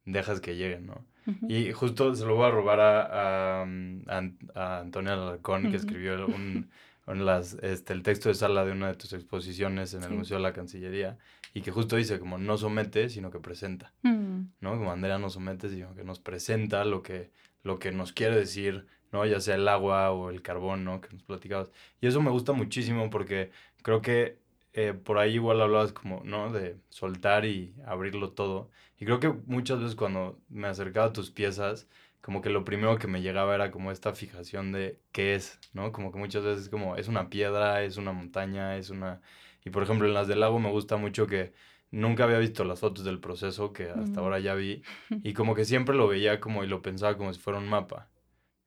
dejas 0.04 0.40
que 0.40 0.56
lleguen, 0.56 0.86
¿no? 0.86 1.04
Ujú. 1.26 1.46
Y 1.48 1.72
justo 1.72 2.14
se 2.14 2.26
lo 2.26 2.34
voy 2.34 2.46
a 2.46 2.50
robar 2.50 2.80
a, 2.80 3.60
a, 3.62 3.64
mm, 3.64 4.02
a 4.08 4.16
An- 4.18 4.38
a 4.54 4.78
Antonia 4.80 5.12
Alarcón, 5.14 5.70
que 5.70 5.76
escribió 5.76 6.26
un, 6.26 6.68
un 7.06 7.24
las, 7.24 7.54
este, 7.62 7.92
el 7.92 8.02
texto 8.02 8.28
de 8.28 8.34
sala 8.34 8.64
de 8.64 8.72
una 8.72 8.88
de 8.88 8.94
tus 8.96 9.12
exposiciones 9.12 9.94
en 9.94 10.02
el 10.02 10.08
Sí. 10.10 10.14
Museo 10.16 10.36
de 10.38 10.42
la 10.42 10.52
Cancillería, 10.52 11.18
y 11.54 11.60
que 11.62 11.70
justo 11.70 11.96
dice 11.96 12.18
como 12.18 12.38
no 12.38 12.58
somete, 12.58 13.08
sino 13.08 13.30
que 13.30 13.38
presenta. 13.38 13.92
Mm, 14.02 14.40
¿no? 14.60 14.70
Como 14.76 14.90
Andrea 14.90 15.18
nos 15.18 15.34
somete, 15.34 15.68
sino 15.70 15.94
que 15.94 16.02
nos 16.02 16.18
presenta 16.18 16.84
lo 16.84 17.02
que, 17.02 17.30
lo 17.62 17.78
que 17.78 17.92
nos 17.92 18.12
quiere 18.12 18.34
decir, 18.36 18.86
¿no? 19.12 19.24
Ya 19.24 19.38
sea 19.38 19.54
el 19.54 19.68
agua 19.68 20.10
o 20.10 20.30
el 20.30 20.42
carbón, 20.42 20.84
¿no? 20.84 21.00
Que 21.00 21.10
nos 21.12 21.22
platicabas. 21.22 21.70
Y 22.00 22.08
eso 22.08 22.20
me 22.20 22.30
gusta 22.30 22.52
muchísimo 22.52 23.10
porque 23.10 23.52
creo 23.82 24.02
que 24.02 24.38
eh, 24.74 24.94
por 24.94 25.18
ahí 25.18 25.34
igual 25.34 25.60
hablabas 25.60 25.92
como, 25.92 26.22
¿no? 26.24 26.52
De 26.52 26.78
soltar 26.88 27.44
y 27.44 27.74
abrirlo 27.86 28.32
todo. 28.32 28.70
Y 28.98 29.04
creo 29.04 29.20
que 29.20 29.28
muchas 29.46 29.80
veces 29.80 29.96
cuando 29.96 30.40
me 30.48 30.68
acercaba 30.68 31.06
a 31.06 31.12
tus 31.12 31.30
piezas, 31.30 31.88
como 32.20 32.40
que 32.40 32.50
lo 32.50 32.64
primero 32.64 32.98
que 32.98 33.08
me 33.08 33.20
llegaba 33.22 33.54
era 33.54 33.70
como 33.70 33.90
esta 33.90 34.14
fijación 34.14 34.72
de 34.72 35.00
qué 35.12 35.34
es, 35.34 35.58
¿no? 35.72 35.92
Como 35.92 36.12
que 36.12 36.18
muchas 36.18 36.44
veces 36.44 36.68
como 36.68 36.96
es 36.96 37.08
una 37.08 37.28
piedra, 37.30 37.82
es 37.84 37.96
una 37.96 38.12
montaña, 38.12 38.76
es 38.76 38.90
una... 38.90 39.20
Y 39.64 39.70
por 39.70 39.82
ejemplo 39.82 40.06
en 40.06 40.14
las 40.14 40.28
del 40.28 40.40
lago 40.40 40.58
me 40.58 40.70
gusta 40.70 40.96
mucho 40.96 41.26
que 41.26 41.52
nunca 41.90 42.24
había 42.24 42.38
visto 42.38 42.64
las 42.64 42.80
fotos 42.80 43.04
del 43.04 43.20
proceso 43.20 43.72
que 43.72 43.90
hasta 43.90 44.20
Mm. 44.20 44.24
ahora 44.24 44.38
ya 44.40 44.54
vi 44.54 44.82
y 45.22 45.34
como 45.34 45.54
que 45.54 45.64
siempre 45.64 45.94
lo 45.96 46.08
veía 46.08 46.40
como 46.40 46.64
y 46.64 46.66
lo 46.68 46.82
pensaba 46.82 47.16
como 47.16 47.32
si 47.32 47.40
fuera 47.40 47.58
un 47.58 47.68
mapa, 47.68 48.08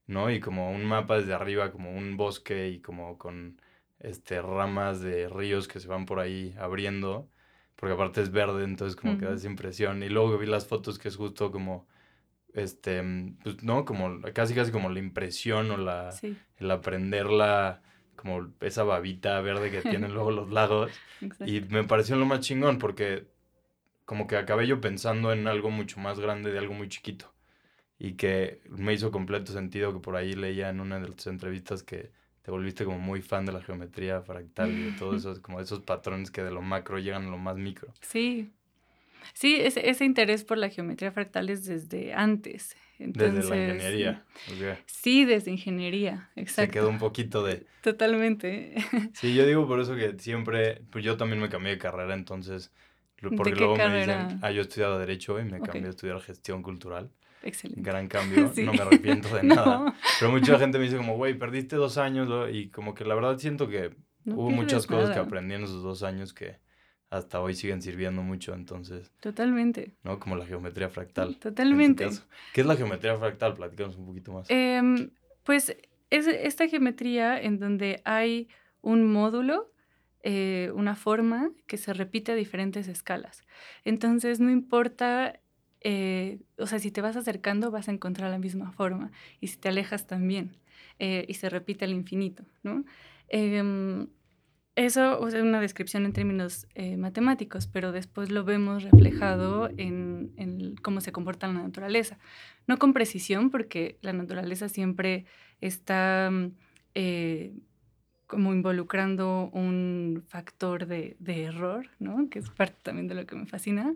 ¿no? 0.08 0.32
Y 0.32 0.40
como 0.40 0.72
un 0.72 0.86
mapa 0.86 1.18
desde 1.18 1.34
arriba, 1.34 1.72
como 1.72 1.92
un 1.92 2.18
bosque 2.18 2.70
y 2.70 2.82
como 2.82 3.18
con 3.18 3.62
este 4.00 4.42
ramas 4.42 5.02
de 5.02 5.30
ríos 5.30 5.68
que 5.68 5.80
se 5.80 5.88
van 5.88 6.06
por 6.06 6.20
ahí 6.20 6.56
abriendo, 6.60 7.30
porque 7.76 7.94
aparte 7.94 8.22
es 8.22 8.32
verde, 8.32 8.64
entonces 8.64 8.96
como 8.96 9.18
que 9.18 9.26
da 9.26 9.36
esa 9.36 9.48
impresión. 9.48 10.04
Y 10.04 10.10
luego 10.10 10.38
vi 10.38 10.48
las 10.48 10.68
fotos 10.68 11.00
que 11.00 11.08
es 11.08 11.16
justo 11.16 11.52
como 11.52 11.88
este, 12.54 13.04
pues 13.44 13.64
no, 13.64 13.86
como 13.86 14.22
casi 14.34 14.54
casi 14.54 14.72
como 14.72 14.90
la 14.90 15.00
impresión 15.00 15.72
o 15.72 15.78
la 15.78 16.12
sí, 16.12 16.38
el 16.58 16.72
aprenderla 16.72 17.82
como 18.16 18.54
esa 18.62 18.84
babita 18.84 19.40
verde 19.42 19.72
que 19.72 19.82
tienen 19.82 20.14
luego 20.14 20.32
los 20.32 20.50
lagos. 20.50 20.92
exacto. 21.22 21.46
Y 21.46 21.62
me 21.62 21.84
pareció 21.84 22.16
lo 22.16 22.26
más 22.26 22.40
chingón 22.40 22.80
porque 22.80 23.28
como 24.06 24.28
que 24.28 24.38
acabé 24.38 24.68
yo 24.68 24.80
pensando 24.80 25.34
en 25.34 25.48
algo 25.48 25.70
mucho 25.70 26.00
más 26.00 26.20
grande 26.20 26.52
de 26.52 26.60
algo 26.60 26.74
muy 26.74 26.88
chiquito. 26.88 27.34
Y 27.98 28.14
que 28.14 28.62
me 28.70 28.94
hizo 28.94 29.12
completo 29.12 29.52
sentido 29.52 29.94
que 29.94 30.00
por 30.00 30.16
ahí 30.16 30.34
leía 30.34 30.70
en 30.70 30.80
una 30.80 31.00
de 31.00 31.10
las 31.10 31.28
entrevistas 31.28 31.84
que 31.84 32.12
te 32.46 32.52
volviste 32.52 32.86
como 32.86 33.00
muy 33.00 33.22
fan 33.22 33.46
de 33.46 33.52
la 33.52 33.62
geometría 33.62 34.22
fractal 34.22 34.72
y 34.72 34.84
de 34.84 34.92
todos 35.00 35.22
esos, 35.22 35.40
como 35.40 35.60
esos 35.60 35.80
patrones 35.82 36.30
que 36.32 36.44
de 36.44 36.52
lo 36.52 36.62
macro 36.62 37.00
llegan 37.00 37.26
a 37.26 37.30
lo 37.32 37.38
más 37.38 37.58
micro. 37.58 37.90
Sí, 38.02 38.52
sí, 39.34 39.56
ese, 39.60 39.90
ese 39.90 40.06
interés 40.06 40.44
por 40.44 40.58
la 40.58 40.70
geometría 40.70 41.12
fractal 41.12 41.50
es 41.50 41.66
desde 41.66 42.14
antes. 42.14 42.76
Desde 43.00 43.44
la 43.44 43.58
ingeniería. 43.58 44.24
sea, 44.48 44.80
Sí, 44.88 45.26
desde 45.26 45.52
ingeniería, 45.52 46.30
se 46.36 46.42
exacto. 46.42 46.74
quedó 46.74 46.90
un 46.90 47.00
poquito 47.00 47.44
de... 47.44 47.66
Totalmente. 47.82 48.76
Sí, 49.14 49.34
yo 49.34 49.46
digo 49.46 49.68
por 49.68 49.80
eso 49.80 49.96
que 49.96 50.18
siempre, 50.20 50.82
pues 50.92 51.04
yo 51.04 51.16
también 51.18 51.42
me 51.42 51.50
cambié 51.50 51.72
de 51.72 51.78
carrera, 51.78 52.14
entonces, 52.14 52.72
lo- 53.20 53.32
¿De 53.32 53.38
porque 53.38 53.54
qué 53.54 53.60
luego 53.60 53.78
me 53.78 53.98
dicen, 53.98 54.40
ah, 54.42 54.52
yo 54.52 54.60
he 54.62 54.64
estudiado 54.64 55.00
Derecho 55.00 55.40
y 55.40 55.46
me 55.46 55.60
Ok. 55.60 55.68
cambié 55.68 55.88
a 55.88 55.90
estudiar 55.92 56.20
Gestión 56.22 56.62
Cultural. 56.64 57.12
Excelente. 57.46 57.82
Gran 57.82 58.08
cambio, 58.08 58.52
Sí. 58.56 58.64
no 58.64 58.74
me 58.74 58.82
arrepiento 58.82 59.34
de 59.36 59.44
nada. 59.56 59.96
Pero 60.20 60.32
mucha 60.32 60.60
gente 60.60 60.78
me 60.78 60.84
dice 60.86 60.98
como, 60.98 61.16
güey, 61.16 61.38
perdiste 61.38 61.76
dos 61.78 61.98
años, 61.98 62.28
y 62.52 62.70
como 62.70 62.94
que 62.94 63.06
la 63.06 63.16
verdad 63.16 63.38
siento 63.38 63.70
que 63.70 63.96
no 64.26 64.36
hubo 64.36 64.50
muchas 64.50 64.86
cosas 64.88 65.12
que 65.12 65.20
aprendí 65.20 65.56
en 65.56 65.64
esos 65.64 65.82
dos 65.84 66.04
años 66.04 66.34
que 66.34 66.58
hasta 67.12 67.40
hoy 67.40 67.54
siguen 67.54 67.82
sirviendo 67.82 68.24
mucho, 68.24 68.54
entonces, 68.56 69.14
Totalmente. 69.22 69.94
¿no? 70.04 70.20
Como 70.20 70.36
la 70.36 70.46
geometría 70.46 70.90
fractal. 70.90 71.38
Totalmente. 71.38 72.10
¿Qué 72.54 72.62
es 72.62 72.68
la 72.68 72.76
geometría 72.76 73.16
fractal? 73.18 73.54
Platícanos 73.54 73.96
un 73.96 74.08
poquito 74.08 74.34
más. 74.34 74.48
Em, 74.50 75.12
pues 75.44 75.78
es 76.10 76.28
esta 76.28 76.68
geometría 76.68 77.40
en 77.40 77.60
donde 77.60 78.02
hay 78.06 78.50
un 78.82 79.12
módulo, 79.12 79.72
eh, 80.24 80.72
una 80.74 80.96
forma 80.96 81.52
que 81.68 81.78
se 81.78 81.94
repite 81.94 82.32
a 82.32 82.36
diferentes 82.36 82.88
escalas. 82.88 83.44
Entonces 83.86 84.40
no 84.40 84.50
importa, 84.50 85.40
eh, 85.88 86.40
o 86.58 86.66
sea, 86.66 86.80
si 86.80 86.90
te 86.90 87.00
vas 87.00 87.16
acercando 87.16 87.70
vas 87.70 87.88
a 87.90 87.92
encontrar 87.92 88.32
la 88.32 88.40
misma 88.40 88.72
forma 88.72 89.12
y 89.40 89.48
si 89.48 89.58
te 89.58 89.70
alejas 89.70 90.08
también 90.08 90.58
eh, 90.98 91.26
y 91.28 91.36
se 91.36 91.48
repite 91.48 91.86
al 91.86 91.92
infinito, 91.92 92.44
¿no? 92.64 92.84
Em, 93.28 94.08
eso 94.76 95.28
es 95.28 95.36
una 95.36 95.62
descripción 95.62 96.06
en 96.06 96.14
términos 96.14 96.66
eh, 96.74 96.98
matemáticos, 96.98 97.68
pero 97.68 97.92
después 97.92 98.32
lo 98.32 98.44
vemos 98.44 98.82
reflejado 98.82 99.70
en, 99.78 100.34
en, 100.38 100.76
cómo 100.78 101.02
se 101.02 101.12
comporta 101.12 101.46
la 101.48 101.54
naturaleza. 101.54 102.18
No 102.66 102.80
con 102.80 102.92
precisión, 102.92 103.52
porque 103.52 104.00
la 104.02 104.12
naturaleza 104.12 104.68
siempre 104.68 105.26
está 105.62 106.32
eh, 106.96 107.54
como 108.26 108.54
involucrando 108.54 109.52
un 109.54 110.24
factor 110.28 110.88
de, 110.88 111.16
de, 111.20 111.44
error, 111.44 111.88
¿no? 112.00 112.28
que 112.30 112.40
es 112.40 112.50
parte 112.50 112.78
también 112.82 113.08
de 113.08 113.14
lo 113.14 113.28
que 113.28 113.36
me 113.36 113.46
fascina, 113.46 113.94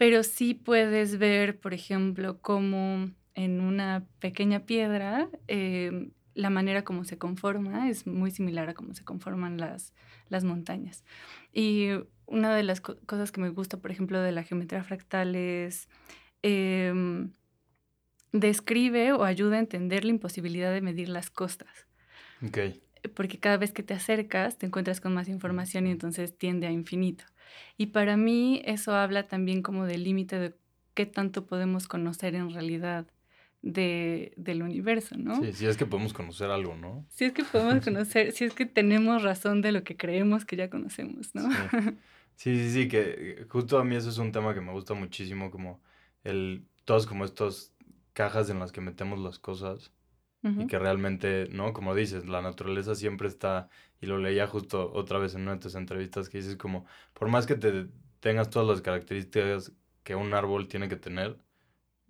pero 0.00 0.22
sí 0.22 0.54
puedes 0.54 1.18
ver, 1.18 1.60
por 1.60 1.74
ejemplo, 1.74 2.40
cómo 2.40 3.10
en 3.34 3.60
una 3.60 4.06
pequeña 4.18 4.60
piedra 4.60 5.28
eh, 5.46 6.08
la 6.32 6.48
manera 6.48 6.84
como 6.84 7.04
se 7.04 7.18
conforma 7.18 7.86
es 7.90 8.06
muy 8.06 8.30
similar 8.30 8.70
a 8.70 8.72
cómo 8.72 8.94
se 8.94 9.04
conforman 9.04 9.58
las, 9.58 9.92
las 10.30 10.42
montañas. 10.42 11.04
Y 11.52 11.88
una 12.24 12.56
de 12.56 12.62
las 12.62 12.80
cosas 12.80 13.30
que 13.30 13.42
me 13.42 13.50
gusta, 13.50 13.76
por 13.76 13.90
ejemplo, 13.90 14.22
de 14.22 14.32
la 14.32 14.42
geometría 14.42 14.82
fractal 14.82 15.36
es... 15.36 15.90
Em, 16.40 17.32
describe 18.32 19.12
o 19.12 19.24
ayuda 19.24 19.56
a 19.56 19.58
entender 19.58 20.06
la 20.06 20.12
imposibilidad 20.12 20.72
de 20.72 20.80
medir 20.80 21.10
las 21.10 21.28
costas. 21.28 21.86
Okay. 22.42 22.82
Porque 23.12 23.38
cada 23.38 23.58
vez 23.58 23.72
que 23.72 23.82
te 23.82 23.92
acercas 23.92 24.56
te 24.56 24.64
encuentras 24.64 24.98
con 24.98 25.12
más 25.12 25.28
información 25.28 25.86
y 25.86 25.90
entonces 25.90 26.38
tiende 26.38 26.66
a 26.66 26.70
infinito. 26.70 27.24
Y 27.76 27.86
para 27.86 28.16
mí 28.16 28.62
eso 28.64 28.94
habla 28.94 29.26
también 29.26 29.62
como 29.62 29.86
del 29.86 30.04
límite 30.04 30.38
de 30.38 30.54
qué 30.94 31.06
tanto 31.06 31.46
podemos 31.46 31.88
conocer 31.88 32.34
en 32.34 32.50
realidad 32.50 33.06
de, 33.62 34.32
del 34.36 34.62
universo, 34.62 35.16
¿no? 35.18 35.42
Sí, 35.42 35.52
si 35.52 35.66
es 35.66 35.76
que 35.76 35.86
podemos 35.86 36.12
conocer 36.12 36.50
algo, 36.50 36.76
¿no? 36.76 37.06
Si 37.10 37.24
es 37.24 37.32
que 37.32 37.44
podemos 37.44 37.84
conocer, 37.84 38.32
si 38.32 38.44
es 38.44 38.54
que 38.54 38.66
tenemos 38.66 39.22
razón 39.22 39.62
de 39.62 39.72
lo 39.72 39.84
que 39.84 39.96
creemos 39.96 40.44
que 40.44 40.56
ya 40.56 40.70
conocemos, 40.70 41.34
¿no? 41.34 41.48
Sí. 42.36 42.56
sí, 42.56 42.70
sí, 42.70 42.88
que 42.88 43.44
justo 43.50 43.78
a 43.78 43.84
mí 43.84 43.96
eso 43.96 44.08
es 44.08 44.16
un 44.16 44.32
tema 44.32 44.54
que 44.54 44.62
me 44.62 44.72
gusta 44.72 44.94
muchísimo, 44.94 45.50
como 45.50 45.82
el, 46.24 46.64
todos 46.86 47.06
como 47.06 47.26
estos 47.26 47.74
cajas 48.14 48.48
en 48.48 48.58
las 48.58 48.72
que 48.72 48.80
metemos 48.80 49.18
las 49.18 49.38
cosas 49.38 49.92
y 50.42 50.66
que 50.66 50.78
realmente, 50.78 51.48
¿no? 51.50 51.72
Como 51.72 51.94
dices, 51.94 52.26
la 52.26 52.40
naturaleza 52.40 52.94
siempre 52.94 53.28
está, 53.28 53.68
y 54.00 54.06
lo 54.06 54.18
leía 54.18 54.46
justo 54.46 54.90
otra 54.94 55.18
vez 55.18 55.34
en 55.34 55.42
una 55.42 55.52
de 55.52 55.60
tus 55.60 55.74
entrevistas 55.74 56.28
que 56.28 56.38
dices 56.38 56.56
como, 56.56 56.86
por 57.12 57.28
más 57.28 57.46
que 57.46 57.56
te 57.56 57.88
tengas 58.20 58.48
todas 58.48 58.66
las 58.66 58.80
características 58.80 59.72
que 60.02 60.14
un 60.14 60.32
árbol 60.32 60.68
tiene 60.68 60.88
que 60.88 60.96
tener, 60.96 61.36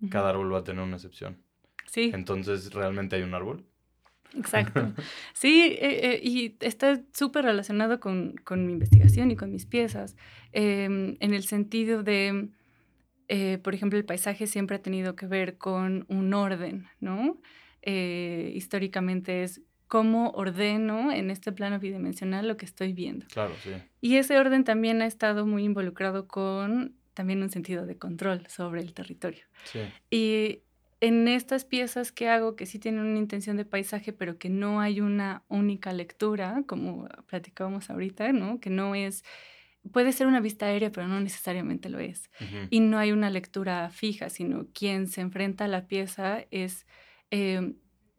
cada 0.09 0.29
árbol 0.29 0.53
va 0.53 0.59
a 0.59 0.63
tener 0.63 0.81
una 0.81 0.95
excepción. 0.95 1.37
Sí. 1.85 2.11
Entonces, 2.13 2.73
¿realmente 2.73 3.17
hay 3.17 3.23
un 3.23 3.33
árbol? 3.33 3.65
Exacto. 4.35 4.93
Sí, 5.33 5.77
eh, 5.79 6.13
eh, 6.13 6.19
y 6.23 6.55
está 6.61 7.01
súper 7.13 7.45
relacionado 7.45 7.99
con, 7.99 8.35
con, 8.43 8.65
mi 8.65 8.73
investigación 8.73 9.31
y 9.31 9.35
con 9.35 9.51
mis 9.51 9.65
piezas, 9.65 10.15
eh, 10.53 10.85
en 10.85 11.33
el 11.33 11.43
sentido 11.43 12.03
de, 12.03 12.49
eh, 13.33 13.59
por 13.59 13.73
ejemplo, 13.73 13.97
el 13.97 14.03
paisaje 14.03 14.45
siempre 14.45 14.75
ha 14.75 14.81
tenido 14.81 15.15
que 15.15 15.25
ver 15.25 15.57
con 15.57 16.05
un 16.09 16.33
orden, 16.33 16.89
¿no? 16.99 17.39
Eh, 17.81 18.51
históricamente 18.55 19.43
es 19.43 19.61
cómo 19.87 20.29
ordeno 20.31 21.11
en 21.11 21.29
este 21.31 21.51
plano 21.51 21.79
bidimensional 21.79 22.47
lo 22.47 22.55
que 22.55 22.65
estoy 22.65 22.93
viendo. 22.93 23.25
Claro, 23.27 23.53
sí. 23.61 23.71
Y 23.99 24.15
ese 24.15 24.37
orden 24.37 24.63
también 24.63 25.01
ha 25.01 25.05
estado 25.05 25.45
muy 25.45 25.63
involucrado 25.65 26.27
con 26.27 26.95
también 27.13 27.43
un 27.43 27.49
sentido 27.49 27.85
de 27.85 27.97
control 27.97 28.47
sobre 28.47 28.81
el 28.81 28.93
territorio. 28.93 29.43
Sí. 29.65 29.79
Y 30.09 30.59
en 31.01 31.27
estas 31.27 31.65
piezas 31.65 32.11
que 32.11 32.29
hago, 32.29 32.55
que 32.55 32.67
sí 32.67 32.79
tienen 32.79 33.01
una 33.01 33.17
intención 33.17 33.57
de 33.57 33.65
paisaje, 33.65 34.13
pero 34.13 34.37
que 34.37 34.49
no 34.49 34.79
hay 34.79 35.01
una 35.01 35.43
única 35.49 35.91
lectura, 35.91 36.63
como 36.67 37.09
platicábamos 37.27 37.89
ahorita, 37.89 38.31
¿no? 38.31 38.59
Que 38.59 38.69
no 38.69 38.95
es, 38.95 39.25
puede 39.91 40.13
ser 40.13 40.27
una 40.27 40.39
vista 40.39 40.67
aérea, 40.67 40.91
pero 40.91 41.07
no 41.07 41.19
necesariamente 41.19 41.89
lo 41.89 41.99
es. 41.99 42.29
Uh 42.39 42.43
-huh. 42.43 42.67
Y 42.69 42.79
no 42.79 42.99
hay 42.99 43.11
una 43.11 43.31
lectura 43.31 43.89
fija, 43.89 44.29
sino 44.29 44.67
quien 44.73 45.07
se 45.07 45.21
enfrenta 45.21 45.65
a 45.65 45.67
la 45.67 45.87
pieza 45.87 46.45
es 46.51 46.85
eh, 47.31 47.73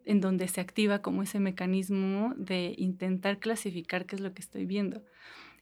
en 0.04 0.20
donde 0.20 0.48
se 0.48 0.60
activa 0.60 1.00
como 1.00 1.22
ese 1.22 1.38
mecanismo 1.38 2.34
de 2.36 2.74
intentar 2.76 3.38
clasificar 3.38 4.06
qué 4.06 4.16
es 4.16 4.20
lo 4.20 4.34
que 4.34 4.42
estoy 4.42 4.66
viendo. 4.66 5.04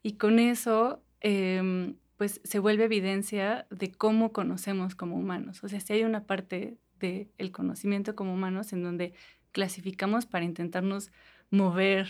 Y 0.02 0.12
con 0.14 0.38
eso, 0.38 1.02
eh, 1.20 1.94
pues 2.16 2.40
se 2.44 2.58
vuelve 2.58 2.84
evidencia 2.84 3.66
de 3.70 3.92
cómo 3.92 4.32
conocemos 4.32 4.94
como 4.94 5.16
humanos. 5.16 5.62
O 5.62 5.68
sea, 5.68 5.80
si 5.80 5.92
hay 5.92 6.04
una 6.04 6.24
parte 6.24 6.78
del 6.98 7.28
el 7.38 7.50
conocimiento 7.50 8.14
como 8.14 8.34
humanos 8.34 8.72
en 8.72 8.82
donde 8.82 9.14
clasificamos 9.52 10.26
para 10.26 10.44
intentarnos 10.44 11.12
mover, 11.50 12.08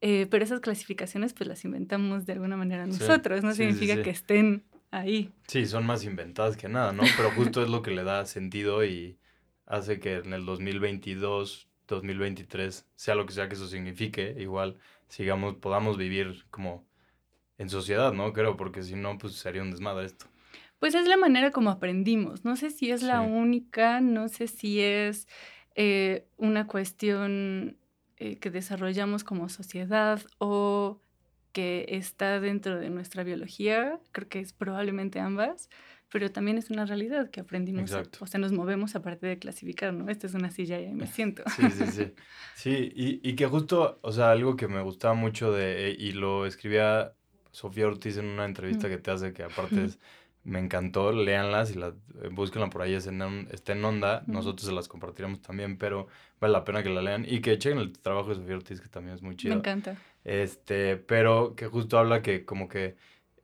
eh, 0.00 0.26
pero 0.30 0.44
esas 0.44 0.60
clasificaciones 0.60 1.34
pues 1.34 1.48
las 1.48 1.64
inventamos 1.64 2.26
de 2.26 2.34
alguna 2.34 2.56
manera 2.56 2.86
nosotros, 2.86 3.40
sí, 3.40 3.46
no 3.46 3.52
sí, 3.52 3.64
significa 3.64 3.96
sí, 3.96 4.02
que 4.02 4.10
estén 4.10 4.64
ahí. 4.90 5.32
Sí, 5.48 5.66
son 5.66 5.84
más 5.84 6.04
inventadas 6.04 6.56
que 6.56 6.68
nada, 6.68 6.92
¿no? 6.92 7.02
Pero 7.16 7.30
justo 7.32 7.62
es 7.62 7.68
lo 7.68 7.82
que 7.82 7.90
le 7.90 8.04
da 8.04 8.26
sentido 8.26 8.84
y 8.84 9.18
hace 9.66 10.00
que 10.00 10.16
en 10.16 10.32
el 10.32 10.44
2022, 10.46 11.68
2023, 11.88 12.86
sea 12.96 13.14
lo 13.14 13.26
que 13.26 13.32
sea 13.32 13.48
que 13.48 13.54
eso 13.54 13.66
signifique, 13.66 14.34
igual 14.38 14.76
sigamos, 15.08 15.54
podamos 15.56 15.96
vivir 15.96 16.44
como 16.50 16.84
en 17.58 17.68
sociedad, 17.70 18.12
¿no? 18.12 18.32
Creo, 18.32 18.56
porque 18.56 18.82
si 18.82 18.94
no, 18.96 19.16
pues 19.18 19.34
sería 19.34 19.62
un 19.62 19.70
desmadre 19.70 20.06
esto. 20.06 20.26
Pues 20.78 20.94
es 20.94 21.06
la 21.06 21.16
manera 21.16 21.50
como 21.50 21.70
aprendimos. 21.70 22.44
No 22.44 22.56
sé 22.56 22.70
si 22.70 22.90
es 22.90 23.02
la 23.02 23.22
Sí. 23.22 23.28
única, 23.30 24.00
no 24.00 24.28
sé 24.28 24.48
si 24.48 24.80
es 24.80 25.28
eh, 25.76 26.26
una 26.36 26.66
cuestión 26.66 27.78
eh, 28.16 28.36
que 28.36 28.50
desarrollamos 28.50 29.24
como 29.24 29.48
sociedad 29.48 30.20
o 30.38 31.00
que 31.54 31.86
está 31.88 32.38
dentro 32.40 32.78
de 32.78 32.90
nuestra 32.90 33.24
biología. 33.24 33.98
Creo 34.12 34.28
que 34.28 34.40
es 34.40 34.52
probablemente 34.52 35.20
ambas, 35.20 35.70
pero 36.10 36.30
también 36.30 36.58
es 36.58 36.70
una 36.70 36.84
realidad 36.84 37.30
que 37.30 37.40
aprendimos, 37.40 37.96
a- 37.96 38.00
Exacto. 38.00 38.18
o 38.22 38.26
sea, 38.26 38.38
nos 38.40 38.52
movemos 38.52 38.94
a 38.96 39.02
partir 39.02 39.30
de 39.30 39.38
clasificar, 39.38 39.94
¿no? 39.94 40.10
Esta 40.10 40.26
es 40.26 40.34
una 40.34 40.50
silla 40.50 40.80
y 40.80 40.86
ahí 40.86 40.94
me 40.94 41.06
siento. 41.16 41.42
Sí, 41.56 41.70
sí, 41.70 41.86
sí. 41.86 42.14
Sí, 42.54 42.92
y, 42.94 43.20
y 43.28 43.36
que 43.36 43.46
justo, 43.46 43.98
o 44.02 44.12
sea, 44.12 44.30
algo 44.32 44.56
que 44.56 44.68
me 44.68 44.82
gustaba 44.82 45.14
mucho 45.14 45.52
de, 45.52 45.96
y 45.98 46.12
lo 46.12 46.46
escribía 46.46 47.14
Sofía 47.52 47.86
Ortiz 47.86 48.16
en 48.18 48.26
una 48.26 48.44
entrevista 48.44 48.88
Mm. 48.88 48.90
que 48.90 48.98
te 48.98 49.10
hace, 49.12 49.32
que 49.32 49.42
aparte 49.44 49.84
es, 49.84 49.98
me 50.44 50.58
encantó, 50.58 51.12
léanlas 51.12 51.70
y 51.70 51.74
la, 51.74 51.88
eh, 52.22 52.28
búsquenla 52.30 52.70
por 52.70 52.82
ahí, 52.82 52.94
está 52.94 53.72
en 53.72 53.84
onda, 53.84 54.22
nosotros 54.26 54.66
se 54.68 54.72
las 54.74 54.88
compartiremos 54.88 55.40
también, 55.42 55.78
pero 55.78 56.06
vale 56.40 56.52
la 56.52 56.64
pena 56.64 56.82
que 56.82 56.90
la 56.90 57.02
lean 57.02 57.24
y 57.26 57.40
que 57.40 57.58
chequen 57.58 57.78
el 57.78 57.92
trabajo 57.98 58.28
de 58.28 58.36
Sofía 58.36 58.56
Ortiz, 58.56 58.80
que 58.80 58.88
también 58.88 59.14
es 59.16 59.22
muy 59.22 59.32
Me 59.32 59.36
chido. 59.36 59.54
encanta. 59.54 59.96
Este, 60.24 60.96
pero 60.96 61.54
que 61.54 61.66
justo 61.66 61.98
habla 61.98 62.22
que 62.22 62.44
como 62.44 62.68
que 62.68 62.96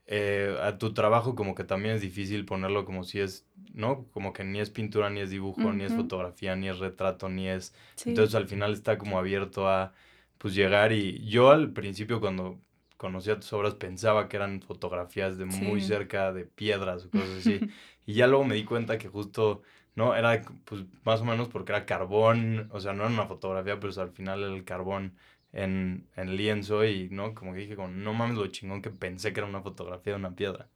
eh, 0.07 0.57
a 0.63 0.79
tu 0.79 0.93
trabajo 0.93 1.35
como 1.35 1.55
que 1.55 1.65
también 1.65 1.95
es 1.95 2.01
difícil 2.01 2.45
ponerlo 2.45 2.85
como 2.85 3.05
si 3.05 3.21
es, 3.21 3.47
¿no? 3.75 4.07
Como 4.13 4.33
que 4.33 4.45
ni 4.45 4.61
es 4.61 4.71
pintura, 4.71 5.09
ni 5.11 5.21
es 5.21 5.31
dibujo, 5.31 5.73
ni 5.73 5.85
es 5.85 5.95
fotografía, 5.95 6.57
ni 6.57 6.69
es 6.69 6.79
retrato, 6.79 7.29
ni 7.29 7.49
es... 7.49 7.75
Sí. 7.97 8.11
Entonces 8.11 8.35
al 8.35 8.49
final 8.49 8.73
está 8.73 8.99
como 8.99 9.19
abierto 9.19 9.69
a 9.69 9.93
pues 10.39 10.55
llegar 10.55 10.93
y 10.93 11.25
yo 11.29 11.51
al 11.51 11.73
principio 11.73 12.21
cuando 12.21 12.59
conocía 13.01 13.37
tus 13.41 13.51
obras 13.55 13.75
pensaba 13.77 14.29
que 14.29 14.37
eran 14.37 14.61
fotografías 14.61 15.39
de 15.39 15.47
muy 15.47 15.81
Sí. 15.81 15.87
cerca 15.87 16.35
de 16.35 16.45
piedras 16.45 17.07
o 17.07 17.11
cosas 17.11 17.31
así. 17.41 17.59
y 18.05 18.13
ya 18.13 18.27
luego 18.27 18.45
me 18.45 18.57
di 18.57 18.65
cuenta 18.65 18.99
que 18.99 19.09
justo, 19.09 19.63
¿no? 19.95 20.15
Era 20.15 20.43
pues 20.67 20.85
más 21.03 21.23
o 21.23 21.25
menos 21.25 21.49
porque 21.49 21.73
era 21.73 21.87
carbón, 21.87 22.69
o 22.73 22.79
sea, 22.79 22.93
no 22.93 23.05
era 23.05 23.13
una 23.13 23.25
fotografía, 23.27 23.81
pero 23.81 23.99
al 24.03 24.11
final 24.11 24.43
era 24.43 24.53
el 24.55 24.65
carbón 24.65 25.15
en, 25.55 26.07
en 26.15 26.37
lienzo 26.37 26.85
y, 26.85 27.09
¿no? 27.09 27.35
Como 27.35 27.55
que 27.55 27.61
dije, 27.61 27.75
como, 27.75 27.89
no 27.89 28.13
mames 28.13 28.37
lo 28.37 28.47
chingón 28.49 28.83
que 28.83 28.91
pensé 28.91 29.33
que 29.33 29.41
era 29.41 29.49
una 29.49 29.63
fotografía 29.63 30.13
de 30.13 30.19
una 30.19 30.37
piedra. 30.37 30.69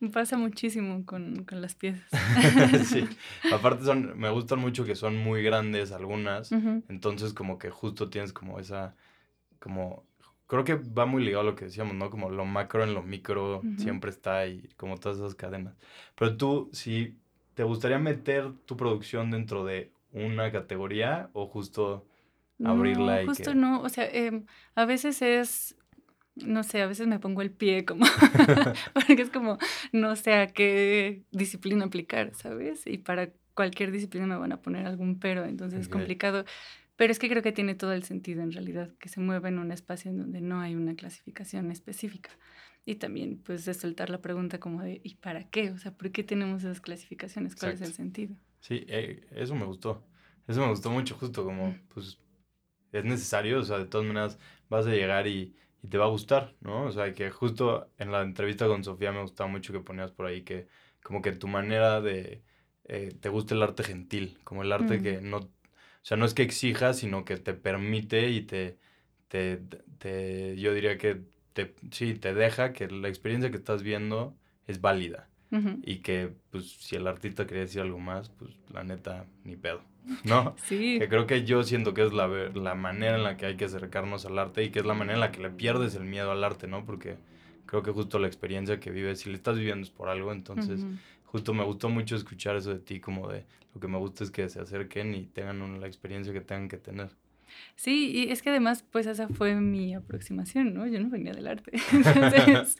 Me 0.00 0.08
pasa 0.08 0.38
muchísimo 0.38 1.04
con, 1.04 1.44
con 1.44 1.60
las 1.60 1.74
piezas. 1.74 2.08
sí. 2.86 3.04
Aparte 3.52 3.84
son, 3.84 4.18
me 4.18 4.30
gustan 4.30 4.60
mucho 4.60 4.86
que 4.86 4.94
son 4.96 5.18
muy 5.18 5.42
grandes 5.42 5.92
algunas. 5.92 6.52
Ujú. 6.52 6.82
Entonces, 6.88 7.34
como 7.34 7.58
que 7.58 7.68
justo 7.68 8.08
tienes 8.08 8.32
como 8.32 8.58
esa, 8.58 8.94
como, 9.58 10.06
creo 10.50 10.64
que 10.64 10.74
va 10.76 11.06
muy 11.06 11.24
ligado 11.24 11.42
a 11.42 11.46
lo 11.52 11.56
que 11.56 11.66
decíamos, 11.66 11.94
¿no? 11.96 12.10
Como 12.10 12.30
lo 12.30 12.46
macro 12.46 12.84
en 12.84 12.94
lo 12.94 13.02
micro 13.04 13.68
Ujú. 13.68 13.76
siempre 13.76 14.10
está 14.10 14.38
ahí, 14.40 14.68
como 14.78 14.98
todas 14.98 15.18
esas 15.18 15.36
cadenas. 15.36 15.76
Pero 16.16 16.36
tú, 16.36 16.70
si 16.74 17.18
te 17.54 17.64
gustaría 17.64 17.98
meter 18.00 18.52
tu 18.66 18.76
producción 18.76 19.30
dentro 19.32 19.64
de 19.64 19.92
una 20.12 20.52
categoría 20.52 21.30
o 21.34 21.46
justo 21.48 22.06
abrirla 22.64 23.16
No, 23.16 23.24
y 23.24 23.26
justo 23.26 23.54
que... 23.54 23.54
no. 23.54 23.80
O 23.82 23.88
sea, 23.88 24.06
em, 24.10 24.46
a 24.74 24.84
veces 24.84 25.22
es, 25.22 25.76
no 26.36 26.62
sé, 26.64 26.82
a 26.82 26.86
veces 26.86 27.06
me 27.06 27.18
pongo 27.20 27.42
el 27.42 27.52
pie 27.52 27.84
como, 27.84 28.06
porque 28.94 29.22
es 29.22 29.30
como, 29.30 29.58
no 29.92 30.16
sé 30.16 30.34
a 30.34 30.48
qué 30.48 31.24
disciplina 31.32 31.86
aplicar, 31.86 32.34
¿sabes? 32.34 32.86
Y 32.86 32.98
para 32.98 33.32
cualquier 33.54 33.92
disciplina 33.92 34.26
me 34.26 34.36
van 34.38 34.52
a 34.52 34.62
poner 34.62 34.86
algún 34.86 35.18
pero, 35.20 35.44
entonces 35.46 35.80
es 35.82 35.88
Ok. 35.88 35.90
complicado. 35.90 36.44
Pero 37.00 37.12
es 37.12 37.18
que 37.18 37.30
creo 37.30 37.42
que 37.42 37.52
tiene 37.52 37.74
todo 37.74 37.94
el 37.94 38.02
sentido 38.02 38.42
en 38.42 38.52
realidad, 38.52 38.90
que 38.98 39.08
se 39.08 39.20
mueva 39.20 39.48
en 39.48 39.58
un 39.58 39.72
espacio 39.72 40.10
en 40.10 40.18
donde 40.18 40.42
no 40.42 40.60
hay 40.60 40.74
una 40.74 40.94
clasificación 40.94 41.70
específica. 41.70 42.28
Y 42.84 42.96
también, 42.96 43.38
pues, 43.38 43.64
de 43.64 43.72
soltar 43.72 44.10
la 44.10 44.20
pregunta 44.20 44.60
como 44.60 44.82
de, 44.82 45.00
¿y 45.02 45.14
para 45.14 45.48
qué? 45.48 45.70
O 45.70 45.78
sea, 45.78 45.92
¿por 45.96 46.12
qué 46.12 46.24
tenemos 46.24 46.62
esas 46.62 46.82
clasificaciones? 46.82 47.56
¿Cuál 47.56 47.72
es 47.72 47.80
el 47.80 47.94
sentido? 47.94 48.36
Sí, 48.60 48.84
eh, 48.86 49.26
eso 49.30 49.54
me 49.54 49.64
gustó. 49.64 50.04
Eso 50.46 50.60
me 50.60 50.68
gustó 50.68 50.90
mucho, 50.90 51.14
justo 51.14 51.42
como, 51.42 51.74
pues, 51.94 52.18
es 52.92 53.04
necesario, 53.04 53.60
o 53.60 53.64
sea, 53.64 53.78
de 53.78 53.86
todas 53.86 54.06
maneras 54.06 54.38
vas 54.68 54.84
a 54.84 54.90
llegar 54.90 55.26
y, 55.26 55.54
y 55.82 55.88
te 55.88 55.96
va 55.96 56.04
a 56.04 56.08
gustar, 56.08 56.54
¿no? 56.60 56.84
O 56.84 56.92
sea, 56.92 57.14
que 57.14 57.30
justo 57.30 57.90
en 57.96 58.12
la 58.12 58.20
entrevista 58.20 58.66
con 58.66 58.84
Sofía 58.84 59.10
me 59.10 59.22
gustaba 59.22 59.48
mucho 59.48 59.72
que 59.72 59.80
ponías 59.80 60.10
por 60.10 60.26
ahí 60.26 60.42
que 60.42 60.68
como 61.02 61.22
que 61.22 61.32
tu 61.32 61.48
manera 61.48 62.02
de... 62.02 62.42
eh, 62.84 63.16
te 63.18 63.30
gusta 63.30 63.54
el 63.54 63.62
arte 63.62 63.84
gentil, 63.84 64.38
como 64.44 64.62
el 64.64 64.72
arte 64.72 64.98
Mm. 64.98 65.02
que 65.02 65.20
no... 65.22 65.50
O 66.02 66.04
sea, 66.06 66.16
no 66.16 66.24
es 66.24 66.34
que 66.34 66.42
exija, 66.42 66.92
sino 66.94 67.24
que 67.24 67.36
te 67.36 67.54
permite 67.54 68.30
y 68.30 68.42
te... 68.42 68.78
te, 69.28 69.58
te 69.98 70.56
yo 70.58 70.74
diría 70.74 70.98
que 70.98 71.22
te, 71.52 71.74
sí, 71.90 72.14
te 72.14 72.34
deja 72.34 72.72
que 72.72 72.88
la 72.88 73.08
experiencia 73.08 73.50
que 73.50 73.56
estás 73.58 73.82
viendo 73.82 74.36
es 74.66 74.80
válida. 74.80 75.28
Y 75.82 75.98
que, 75.98 76.32
pues, 76.50 76.70
si 76.72 76.96
el 76.96 77.06
artista 77.06 77.46
quería 77.46 77.62
decir 77.62 77.80
algo 77.82 77.98
más, 77.98 78.30
pues, 78.30 78.52
la 78.70 78.84
neta, 78.84 79.26
ni 79.44 79.56
pedo, 79.56 79.82
¿no? 80.22 80.54
Sí, 80.68 80.98
Que 80.98 81.08
creo 81.08 81.26
que 81.26 81.44
yo 81.44 81.62
siento 81.64 81.94
que 81.94 82.04
es 82.04 82.12
la, 82.12 82.28
la 82.28 82.74
manera 82.74 83.16
en 83.16 83.24
la 83.24 83.36
que 83.36 83.46
hay 83.46 83.56
que 83.56 83.64
acercarnos 83.66 84.26
al 84.26 84.38
arte 84.38 84.62
y 84.64 84.70
que 84.70 84.80
es 84.80 84.86
la 84.86 84.94
manera 84.94 85.14
en 85.14 85.20
la 85.20 85.32
que 85.32 85.40
le 85.42 85.50
pierdes 85.50 85.94
el 85.96 86.04
miedo 86.04 86.30
al 86.30 86.44
arte, 86.44 86.66
¿no? 86.68 86.84
Porque 86.84 87.18
creo 87.66 87.82
que 87.82 87.90
justo 87.92 88.18
la 88.18 88.26
experiencia 88.28 88.80
que 88.80 88.90
vives, 88.90 89.20
si 89.20 89.30
le 89.30 89.36
estás 89.36 89.56
viviendo 89.58 89.84
es 89.84 89.90
por 89.90 90.08
algo, 90.08 90.32
entonces. 90.32 90.86
Justo 91.30 91.54
me 91.54 91.64
gustó 91.64 91.88
mucho 91.88 92.16
escuchar 92.16 92.56
eso 92.56 92.70
de 92.72 92.80
ti, 92.80 93.00
como 93.00 93.28
de 93.28 93.46
lo 93.74 93.80
que 93.80 93.88
me 93.88 93.98
gusta 93.98 94.24
es 94.24 94.30
que 94.30 94.48
se 94.48 94.60
acerquen 94.60 95.14
y 95.14 95.26
tengan 95.26 95.62
un- 95.62 95.80
la 95.80 95.86
experiencia 95.86 96.32
que 96.32 96.40
tengan 96.40 96.68
que 96.68 96.76
tener. 96.78 97.10
Sí, 97.76 98.10
y 98.12 98.30
es 98.30 98.42
que 98.42 98.50
además, 98.50 98.84
pues 98.90 99.06
esa 99.06 99.28
fue 99.28 99.54
mi 99.56 99.94
aproximación, 99.94 100.74
¿no? 100.74 100.86
Yo 100.86 101.00
no 101.00 101.08
venía 101.10 101.32
del 101.32 101.46
arte. 101.46 101.72
Entonces, 102.72 102.76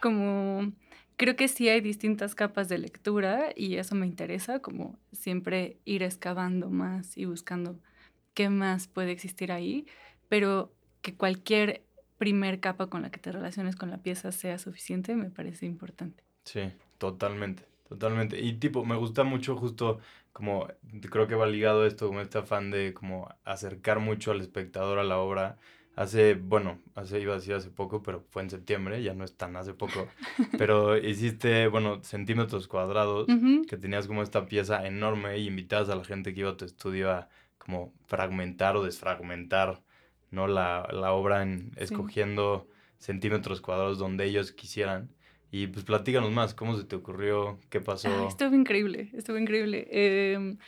como 0.00 0.72
creo 1.16 1.36
que 1.36 1.48
sí 1.48 1.68
hay 1.68 1.80
distintas 1.80 2.34
capas 2.34 2.68
de 2.68 2.78
lectura 2.78 3.52
y 3.54 3.76
eso 3.76 3.94
me 3.94 4.06
interesa, 4.06 4.60
como 4.60 4.98
siempre 5.12 5.76
ir 5.84 6.02
excavando 6.02 6.70
más 6.70 7.16
y 7.16 7.24
buscando 7.24 7.78
qué 8.34 8.48
más 8.48 8.88
puede 8.88 9.10
existir 9.12 9.52
ahí, 9.52 9.86
pero 10.28 10.72
que 11.02 11.14
cualquier 11.14 11.82
primer 12.18 12.60
capa 12.60 12.86
con 12.88 13.02
la 13.02 13.10
que 13.10 13.18
te 13.18 13.32
relaciones 13.32 13.76
con 13.76 13.90
la 13.90 13.98
pieza 13.98 14.30
sea 14.32 14.58
suficiente 14.58 15.14
me 15.16 15.30
parece 15.30 15.66
importante. 15.66 16.22
Sí, 16.44 16.60
totalmente, 16.98 17.64
totalmente. 17.90 18.40
Y 18.40 18.52
tipo, 18.54 18.84
me 18.84 18.94
gusta 18.96 19.24
mucho 19.24 19.56
justo 19.56 19.98
como, 20.32 20.68
creo 21.10 21.26
que 21.26 21.34
va 21.34 21.46
ligado 21.46 21.84
esto, 21.84 22.06
como 22.06 22.20
este 22.20 22.38
afán 22.38 22.70
de 22.70 22.94
como 22.94 23.28
acercar 23.44 23.98
mucho 23.98 24.30
al 24.30 24.40
espectador 24.40 25.00
a 25.00 25.04
la 25.04 25.18
obra. 25.18 25.58
Hace, 25.96 26.34
bueno, 26.34 26.78
hace, 26.94 27.20
iba 27.20 27.32
a 27.32 27.36
decir 27.38 27.52
hace 27.52 27.68
poco, 27.68 28.00
pero 28.00 28.24
fue 28.30 28.42
en 28.42 28.50
septiembre, 28.50 29.02
ya 29.02 29.12
no 29.12 29.24
es 29.24 29.36
tan 29.36 29.56
hace 29.56 29.74
poco. 29.74 30.06
Pero 30.56 30.96
hiciste, 30.96 31.66
bueno, 31.66 31.98
centímetros 32.04 32.68
cuadrados, 32.68 33.26
que 33.68 33.76
tenías 33.76 34.06
como 34.06 34.22
esta 34.22 34.46
pieza 34.46 34.86
enorme 34.86 35.36
y 35.38 35.48
invitabas 35.48 35.88
a 35.90 35.96
la 35.96 36.04
gente 36.04 36.32
que 36.32 36.40
iba 36.40 36.50
a 36.50 36.56
tu 36.56 36.64
estudio 36.64 37.10
a 37.10 37.28
como 37.58 37.92
fragmentar 38.06 38.76
o 38.76 38.84
desfragmentar, 38.84 39.82
¿no? 40.30 40.46
La, 40.46 40.88
la 40.92 41.12
obra 41.12 41.42
en 41.42 41.72
escogiendo 41.76 42.68
centímetros 42.98 43.60
cuadrados 43.60 43.98
donde 43.98 44.24
ellos 44.26 44.52
quisieran. 44.52 45.10
Y 45.50 45.66
pues 45.68 45.84
platícanos 45.84 46.30
más, 46.32 46.54
¿cómo 46.54 46.76
se 46.76 46.84
te 46.84 46.96
ocurrió? 46.96 47.58
¿Qué 47.70 47.80
Ah, 47.80 47.84
pasó? 47.84 48.28
estuvo 48.28 48.54
increíble, 48.54 49.10
estuvo 49.14 49.36
increíble. 49.38 49.86
Em, 49.90 50.58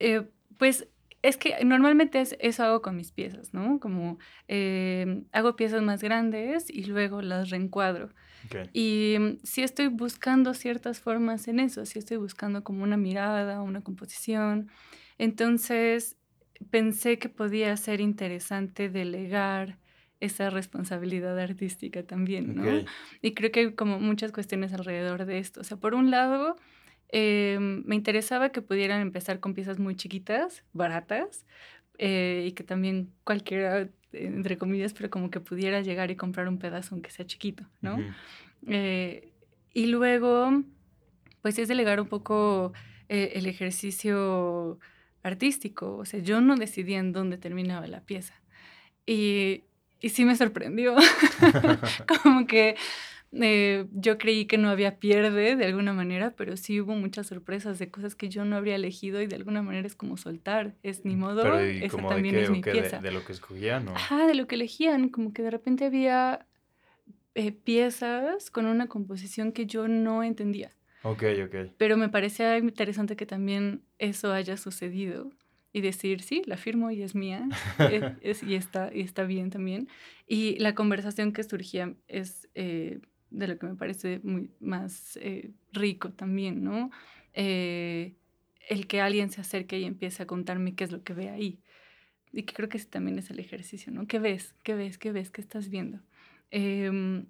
eh, 0.00 0.28
pues 0.58 0.88
es 1.22 1.36
que 1.38 1.64
normalmente 1.64 2.20
es- 2.20 2.36
eso 2.40 2.64
hago 2.64 2.82
con 2.82 2.96
mis 2.96 3.12
piezas, 3.12 3.54
¿no? 3.54 3.80
Como 3.80 4.18
em, 4.48 5.26
hago 5.32 5.56
piezas 5.56 5.82
más 5.82 6.02
grandes 6.02 6.70
y 6.70 6.84
luego 6.84 7.22
las 7.22 7.50
reencuadro. 7.50 8.10
Y 8.72 9.16
mm, 9.20 9.38
sí 9.44 9.62
estoy 9.62 9.88
buscando 9.88 10.54
ciertas 10.54 11.00
formas 11.00 11.48
en 11.48 11.60
eso, 11.60 11.86
sí 11.86 11.98
estoy 12.00 12.18
buscando 12.18 12.64
como 12.64 12.82
una 12.84 12.96
mirada, 12.96 13.62
una 13.62 13.82
composición. 13.82 14.70
Entonces 15.18 16.18
pensé 16.70 17.18
que 17.18 17.28
podía 17.28 17.76
ser 17.76 18.00
interesante 18.00 18.88
delegar 18.90 19.78
esa 20.20 20.50
responsabilidad 20.50 21.38
artística 21.38 22.02
también, 22.02 22.56
¿no? 22.56 22.84
Y 23.22 23.34
creo 23.34 23.52
que 23.52 23.60
hay 23.60 23.72
como 23.72 24.00
muchas 24.00 24.32
cuestiones 24.32 24.72
alrededor 24.72 25.24
de 25.24 25.38
esto. 25.38 25.60
O 25.60 25.64
sea, 25.64 25.76
por 25.76 25.94
un 25.94 26.10
lado, 26.10 26.56
em, 27.10 27.84
me 27.86 27.94
interesaba 27.94 28.50
que 28.50 28.60
pudieran 28.60 29.00
empezar 29.00 29.40
con 29.40 29.54
piezas 29.54 29.78
muy 29.78 29.94
chiquitas, 29.94 30.64
baratas, 30.72 31.46
eh, 31.98 32.46
y 32.48 32.52
que 32.52 32.64
también 32.64 33.12
cualquiera, 33.24 33.88
entre 34.12 34.58
comillas, 34.58 34.92
pero 34.92 35.10
como 35.10 35.30
que 35.30 35.40
pudiera 35.40 35.80
llegar 35.82 36.10
y 36.10 36.16
comprar 36.16 36.48
un 36.48 36.58
pedazo 36.58 36.94
aunque 36.94 37.10
sea 37.10 37.26
chiquito, 37.26 37.64
¿no? 37.80 37.98
Eh, 38.66 39.32
y 39.72 39.86
luego, 39.86 40.62
pues 41.42 41.58
es 41.58 41.68
delegar 41.68 42.00
un 42.00 42.08
poco 42.08 42.72
eh, 43.08 43.32
el 43.34 43.46
ejercicio 43.46 44.78
artístico. 45.22 45.96
O 45.96 46.04
sea, 46.04 46.20
yo 46.20 46.40
no 46.40 46.56
decidía 46.56 46.98
en 46.98 47.12
dónde 47.12 47.38
terminaba 47.38 47.86
la 47.86 48.00
pieza. 48.00 48.34
Y, 49.06 49.64
y 50.00 50.10
sí 50.10 50.24
me 50.24 50.36
sorprendió. 50.36 50.96
Como 52.22 52.46
que 52.46 52.76
eh, 53.32 53.86
yo 53.92 54.16
creí 54.18 54.46
que 54.46 54.58
no 54.58 54.68
había 54.70 54.98
pierde 54.98 55.56
de 55.56 55.66
alguna 55.66 55.92
manera, 55.92 56.34
pero 56.36 56.56
sí 56.56 56.80
hubo 56.80 56.94
muchas 56.94 57.26
sorpresas 57.26 57.78
de 57.78 57.90
cosas 57.90 58.14
que 58.14 58.28
yo 58.28 58.44
no 58.44 58.56
habría 58.56 58.76
elegido 58.76 59.20
y 59.20 59.26
de 59.26 59.36
alguna 59.36 59.62
manera 59.62 59.86
es 59.86 59.94
como 59.94 60.16
soltar. 60.16 60.74
Es 60.82 61.04
ni 61.04 61.16
modo, 61.16 61.42
Pero 61.42 61.70
¿y 61.70 61.78
esa 61.78 61.88
como 61.88 62.08
de 62.08 62.14
también 62.16 62.34
qué 62.36 62.42
es 62.44 62.50
mi 62.50 62.62
pieza. 62.62 62.98
de 62.98 63.10
lo 63.12 63.24
que 63.24 63.32
escogían 63.32 63.88
o? 63.88 63.94
Ajá, 63.94 64.26
de 64.26 64.34
lo 64.34 64.46
que 64.46 64.54
elegían, 64.54 65.08
como 65.10 65.32
que 65.32 65.42
de 65.42 65.50
repente 65.50 65.84
había 65.84 66.46
eh, 67.34 67.52
piezas 67.52 68.50
con 68.50 68.66
una 68.66 68.86
composición 68.88 69.52
que 69.52 69.66
yo 69.66 69.86
no 69.88 70.22
entendía, 70.22 70.70
Ok, 71.02 71.22
ok. 71.44 71.72
pero 71.76 71.96
me 71.96 72.08
parecía 72.08 72.56
interesante 72.58 73.14
que 73.14 73.26
también 73.26 73.82
eso 73.98 74.32
haya 74.32 74.56
sucedido 74.56 75.30
y 75.72 75.80
decir, 75.80 76.22
sí, 76.22 76.42
la 76.46 76.56
firmo 76.56 76.90
y 76.90 77.02
es 77.02 77.14
mía, 77.14 77.48
es- 78.22 78.42
y, 78.42 78.54
está, 78.54 78.90
y 78.94 79.00
está 79.00 79.24
bien 79.24 79.50
también. 79.50 79.88
Y 80.26 80.56
la 80.58 80.74
conversación 80.74 81.32
que 81.32 81.42
surgía 81.44 81.94
es 82.08 82.48
eh, 82.54 83.00
de 83.30 83.48
lo 83.48 83.58
que 83.58 83.66
me 83.66 83.74
parece 83.74 84.20
muy 84.22 84.50
más 84.60 85.18
eh, 85.22 85.50
rico 85.72 86.10
también, 86.12 86.64
¿no? 86.64 86.90
Eh, 87.34 88.14
el 88.68 88.86
que 88.86 89.00
alguien 89.00 89.30
se 89.30 89.40
acerque 89.40 89.78
y 89.78 89.84
empiece 89.84 90.22
a 90.22 90.26
contarme 90.26 90.74
qué 90.74 90.84
es 90.84 90.92
lo 90.92 91.02
que 91.02 91.14
ve 91.14 91.30
ahí. 91.30 91.60
Y 92.32 92.42
que 92.42 92.52
creo 92.54 92.68
que 92.68 92.76
ese 92.76 92.86
también 92.88 93.18
es 93.18 93.30
el 93.30 93.38
ejercicio, 93.38 93.90
¿no? 93.92 94.06
¿Qué 94.06 94.18
ves? 94.18 94.54
¿Qué 94.62 94.74
ves? 94.74 94.98
¿Qué 94.98 95.12
ves? 95.12 95.30
¿Qué 95.30 95.40
estás 95.40 95.70
viendo? 95.70 96.00
Em, 96.50 97.26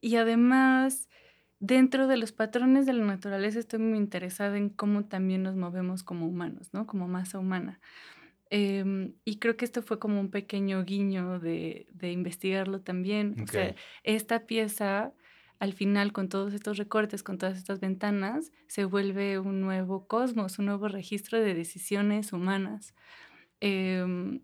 y 0.00 0.16
además, 0.16 1.08
dentro 1.60 2.06
de 2.08 2.16
los 2.16 2.32
patrones 2.32 2.86
de 2.86 2.92
la 2.94 3.04
naturaleza, 3.04 3.58
estoy 3.58 3.80
muy 3.80 3.98
interesada 3.98 4.56
en 4.58 4.70
cómo 4.70 5.06
también 5.06 5.42
nos 5.42 5.56
movemos 5.56 6.02
como 6.02 6.26
humanos, 6.26 6.70
¿no? 6.72 6.86
Como 6.86 7.08
masa 7.08 7.38
humana. 7.38 7.80
Em, 8.50 9.14
y 9.24 9.38
creo 9.38 9.56
que 9.56 9.64
esto 9.64 9.82
fue 9.82 9.98
como 9.98 10.20
un 10.20 10.30
pequeño 10.30 10.84
guiño 10.84 11.40
de, 11.40 11.88
de 11.92 12.12
investigarlo 12.12 12.80
también. 12.82 13.38
O 13.42 13.46
sea, 13.46 13.74
esta 14.04 14.46
pieza, 14.46 15.14
al 15.58 15.72
final, 15.72 16.12
con 16.12 16.28
todos 16.28 16.54
estos 16.54 16.78
recortes, 16.78 17.22
con 17.22 17.38
todas 17.38 17.58
estas 17.58 17.80
ventanas, 17.80 18.52
se 18.68 18.84
vuelve 18.84 19.38
un 19.40 19.60
nuevo 19.60 20.06
cosmos, 20.06 20.58
un 20.58 20.66
nuevo 20.66 20.88
registro 20.88 21.40
de 21.40 21.54
decisiones 21.54 22.32
humanas. 22.32 22.94
Em, 23.60 24.42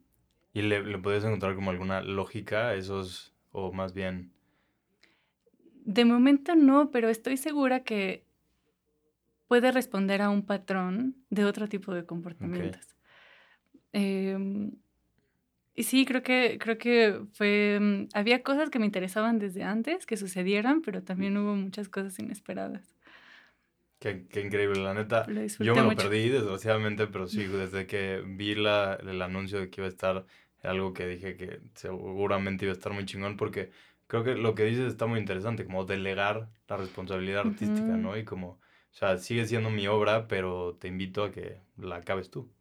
¿Y 0.52 0.62
le, 0.62 0.82
le 0.82 0.98
podías 0.98 1.24
encontrar 1.24 1.54
como 1.54 1.70
alguna 1.70 2.02
lógica 2.02 2.68
a 2.68 2.74
esos, 2.74 3.34
o 3.50 3.72
más 3.72 3.94
bien, 3.94 4.34
de 5.84 6.04
momento 6.04 6.54
no, 6.56 6.90
pero 6.90 7.08
estoy 7.08 7.36
segura 7.36 7.84
que 7.84 8.26
puede 9.46 9.70
responder 9.70 10.20
a 10.22 10.30
un 10.30 10.44
patrón 10.46 11.24
de 11.30 11.44
otro 11.44 11.68
tipo 11.68 11.94
de 11.94 12.04
comportamientos. 12.06 12.96
Em, 13.92 14.72
y 15.74 15.84
sí, 15.84 16.04
creo 16.06 16.22
que, 16.22 16.58
creo 16.60 16.78
que 16.78 17.20
fue. 17.34 17.78
mm, 17.80 18.08
Había 18.14 18.42
cosas 18.42 18.70
que 18.70 18.78
me 18.78 18.86
interesaban 18.86 19.38
desde 19.38 19.62
antes 19.64 20.06
que 20.06 20.16
sucedieran, 20.16 20.82
pero 20.82 21.02
también 21.04 21.36
hubo 21.38 21.54
muchas 21.56 21.88
cosas 21.88 22.18
inesperadas. 22.18 22.96
qué, 23.98 24.26
qué 24.28 24.40
increíble, 24.40 24.80
la 24.82 24.94
neta. 24.94 25.32
Yo 25.58 25.76
me 25.76 25.82
lo 25.82 25.88
mucho. 25.88 25.94
perdí, 25.94 26.28
desgraciadamente, 26.28 27.06
pero 27.06 27.26
sí, 27.28 27.44
desde 27.46 27.86
que 27.86 28.22
vi 28.26 28.54
la, 28.54 28.94
el 28.94 29.22
anuncio 29.22 29.60
de 29.60 29.70
que 29.70 29.80
iba 29.80 29.86
a 29.86 29.90
estar, 29.90 30.26
algo 30.62 30.92
que 30.92 31.06
dije 31.06 31.36
que 31.36 31.60
seguramente 31.74 32.64
iba 32.64 32.72
a 32.72 32.76
estar 32.76 32.92
muy 32.92 33.04
chingón, 33.04 33.36
porque 33.36 33.70
creo 34.12 34.24
que 34.24 34.34
lo 34.34 34.54
que 34.54 34.64
dices 34.64 34.88
está 34.88 35.06
muy 35.06 35.18
interesante, 35.18 35.64
como 35.64 35.86
delegar 35.86 36.50
la 36.68 36.76
responsabilidad 36.76 37.46
artística. 37.46 37.96
¿no? 37.96 38.14
Y 38.18 38.24
como, 38.24 38.48
o 38.48 38.60
sea, 38.90 39.16
sigue 39.16 39.46
siendo 39.46 39.70
mi 39.70 39.86
obra, 39.86 40.28
pero 40.28 40.76
te 40.78 40.86
invito 40.88 41.24
a 41.24 41.30
que 41.32 41.62
la 41.78 41.96
acabes 41.96 42.30
tú. 42.30 42.52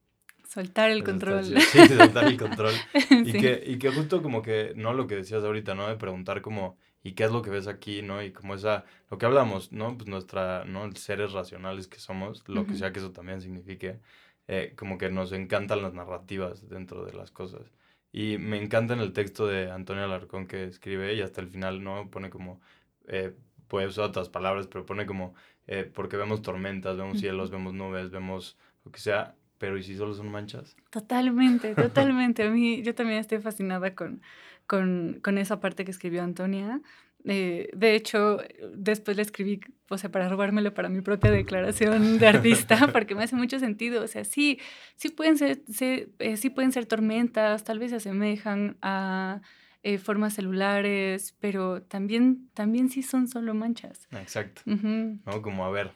Soltar 0.47 0.91
el 0.91 0.99
Eso 0.99 1.05
control. 1.07 1.43
Sí, 1.43 1.87
soltar 1.89 2.23
el 2.23 2.37
control. 2.37 2.73
Y, 3.25 3.33
que, 3.33 3.61
y 3.67 3.79
que 3.79 3.91
justo 3.91 4.21
como 4.21 4.41
que, 4.41 4.71
¿no? 4.77 4.93
Lo 4.93 5.07
que 5.07 5.17
decías 5.17 5.43
ahorita, 5.43 5.75
¿no? 5.75 5.89
De 5.89 5.97
preguntar 5.97 6.41
como, 6.41 6.77
¿y 7.03 7.15
qué 7.15 7.25
es 7.25 7.31
lo 7.31 7.41
que 7.41 7.49
ves 7.49 7.67
aquí, 7.67 8.01
¿no? 8.01 8.23
Y 8.23 8.31
como 8.31 8.55
esa, 8.55 8.85
lo 9.09 9.17
que 9.17 9.25
hablamos, 9.25 9.73
¿no? 9.73 9.97
Pues 9.97 10.07
nuestra, 10.07 10.63
¿no? 10.63 10.89
Seres 10.95 11.33
racionales 11.33 11.89
que 11.89 11.99
somos, 11.99 12.47
lo 12.47 12.65
que 12.65 12.75
sea 12.75 12.93
que 12.93 12.99
eso 12.99 13.11
también 13.11 13.41
signifique, 13.41 13.99
eh, 14.47 14.73
como 14.77 14.97
que 14.97 15.09
nos 15.09 15.33
encantan 15.33 15.81
las 15.81 15.93
narrativas 15.93 16.69
dentro 16.69 17.03
de 17.03 17.11
las 17.11 17.29
cosas. 17.29 17.73
Y 18.11 18.37
me 18.37 18.61
encanta 18.61 18.93
en 18.93 18.99
el 18.99 19.13
texto 19.13 19.47
de 19.47 19.71
Antonio 19.71 20.03
Alarcón 20.03 20.47
que 20.47 20.65
escribe 20.65 21.13
y 21.13 21.21
hasta 21.21 21.41
el 21.41 21.47
final, 21.47 21.83
¿no? 21.83 22.09
Pone 22.09 22.29
como, 22.29 22.59
eh, 23.07 23.33
puede 23.67 23.87
usar 23.87 24.05
otras 24.05 24.29
palabras, 24.29 24.67
pero 24.67 24.85
pone 24.85 25.05
como, 25.05 25.33
eh, 25.67 25.89
porque 25.93 26.17
vemos 26.17 26.41
tormentas, 26.41 26.97
vemos 26.97 27.19
cielos, 27.19 27.51
vemos 27.51 27.73
nubes, 27.73 28.11
vemos 28.11 28.57
lo 28.83 28.91
que 28.91 28.99
sea, 28.99 29.35
pero 29.57 29.77
¿y 29.77 29.83
si 29.83 29.95
solo 29.95 30.13
son 30.13 30.29
manchas? 30.29 30.75
Totalmente, 30.89 31.73
totalmente. 31.75 32.43
A 32.43 32.49
mí, 32.49 32.81
yo 32.83 32.93
también 32.95 33.19
estoy 33.19 33.39
fascinada 33.39 33.95
con, 33.95 34.21
con, 34.67 35.19
con 35.23 35.37
esa 35.37 35.59
parte 35.59 35.85
que 35.85 35.91
escribió 35.91 36.23
Antonia. 36.23 36.81
Eh, 37.25 37.69
de 37.73 37.95
hecho, 37.95 38.39
después 38.73 39.17
le 39.17 39.23
escribí, 39.23 39.59
o 39.89 39.97
sea, 39.97 40.11
para 40.11 40.29
robármelo 40.29 40.73
para 40.73 40.89
mi 40.89 41.01
propia 41.01 41.31
declaración 41.31 42.17
de 42.19 42.27
artista, 42.27 42.87
porque 42.91 43.15
me 43.15 43.23
hace 43.23 43.35
mucho 43.35 43.59
sentido. 43.59 44.03
O 44.03 44.07
sea, 44.07 44.23
sí, 44.23 44.59
sí 44.95 45.09
pueden 45.09 45.37
ser, 45.37 45.61
sí, 45.71 46.13
eh, 46.19 46.37
sí 46.37 46.49
pueden 46.49 46.71
ser 46.71 46.85
tormentas, 46.85 47.63
tal 47.63 47.79
vez 47.79 47.91
se 47.91 47.97
asemejan 47.97 48.77
a 48.81 49.41
eh, 49.83 49.97
formas 49.97 50.33
celulares, 50.33 51.35
pero 51.39 51.83
también, 51.83 52.49
también 52.53 52.89
sí 52.89 53.03
son 53.03 53.27
solo 53.27 53.53
manchas. 53.53 54.07
Exacto. 54.11 54.61
¿No? 54.65 55.41
Como, 55.41 55.65
a 55.65 55.69
ver, 55.69 55.91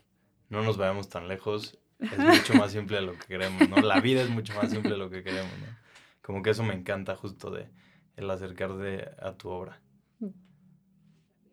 no 0.49 0.63
nos 0.63 0.77
vayamos 0.77 1.09
tan 1.09 1.27
lejos. 1.27 1.79
Es 1.99 2.17
mucho 2.17 2.53
más 2.55 2.71
simple 2.71 2.97
de 2.97 3.03
lo 3.03 3.13
que 3.13 3.25
queremos, 3.25 3.69
¿no? 3.69 3.77
La 3.77 4.01
vida 4.01 4.21
es 4.21 4.29
mucho 4.29 4.53
más 4.53 4.69
simple 4.69 4.91
de 4.91 4.97
lo 4.97 5.09
que 5.09 5.23
queremos, 5.23 5.51
¿no? 5.59 5.67
Como 6.21 6.43
que 6.43 6.49
eso 6.49 6.63
me 6.63 6.73
encanta 6.73 7.15
justo 7.15 7.51
de 7.51 7.69
el 8.17 8.29
acercarte 8.29 9.09
a 9.19 9.33
tu 9.33 9.49
obra. 9.49 9.79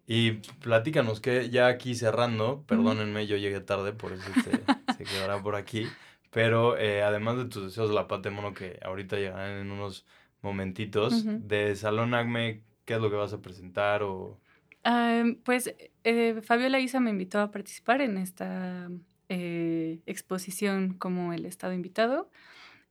Y 0.06 0.32
platícanos 0.60 1.20
que 1.20 1.48
ya 1.50 1.68
aquí 1.68 1.94
cerrando, 1.94 2.64
perdónenme, 2.66 3.26
yo 3.26 3.36
llegué 3.36 3.60
tarde, 3.60 3.92
por 3.92 4.12
eso 4.12 4.22
se 4.96 5.04
quedará 5.04 5.42
por 5.42 5.54
aquí. 5.54 5.86
Pero 6.30 6.76
eh, 6.78 7.02
además 7.02 7.36
de 7.36 7.44
tus 7.44 7.64
deseos 7.64 7.88
de 7.88 7.94
la 7.94 8.08
pata 8.08 8.28
de 8.28 8.34
mono 8.34 8.54
que 8.54 8.80
ahorita 8.82 9.16
llegarán 9.16 9.58
en 9.58 9.70
unos 9.70 10.06
momentitos, 10.40 11.24
Ujú. 11.24 11.38
de 11.46 11.76
Salón 11.76 12.14
Acme, 12.14 12.62
¿qué 12.84 12.94
es 12.94 13.00
lo 13.00 13.10
que 13.10 13.16
vas 13.16 13.32
a 13.32 13.40
presentar? 13.40 14.02
O... 14.02 14.40
Ah, 14.82 15.24
pues 15.44 15.74
eh, 16.04 16.40
Fabiola 16.42 16.80
Isa 16.80 17.00
me 17.00 17.10
invitó 17.10 17.40
a 17.40 17.50
participar 17.50 18.00
en 18.00 18.16
esta 18.18 18.90
eh, 19.28 20.00
exposición 20.06 20.94
como 20.94 21.32
el 21.32 21.46
estado 21.46 21.74
invitado. 21.74 22.30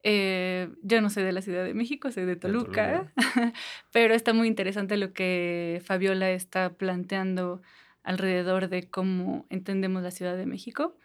Eh, 0.03 0.69
yo 0.81 1.01
no 1.01 1.09
soy 1.09 1.23
de 1.23 1.31
la 1.31 1.41
Ciudad 1.41 1.63
de 1.63 1.73
México, 1.73 2.11
soy 2.11 2.25
de 2.25 2.35
Toluca, 2.35 3.11
pero 3.91 4.13
está 4.13 4.33
muy 4.33 4.47
interesante 4.47 4.97
lo 4.97 5.13
que 5.13 5.81
Fabiola 5.85 6.31
está 6.31 6.73
planteando 6.73 7.61
alrededor 8.03 8.67
de 8.67 8.89
cómo 8.89 9.45
entendemos 9.49 10.01
la 10.01 10.11
Ciudad 10.11 10.35
de 10.35 10.45
México. 10.45 10.95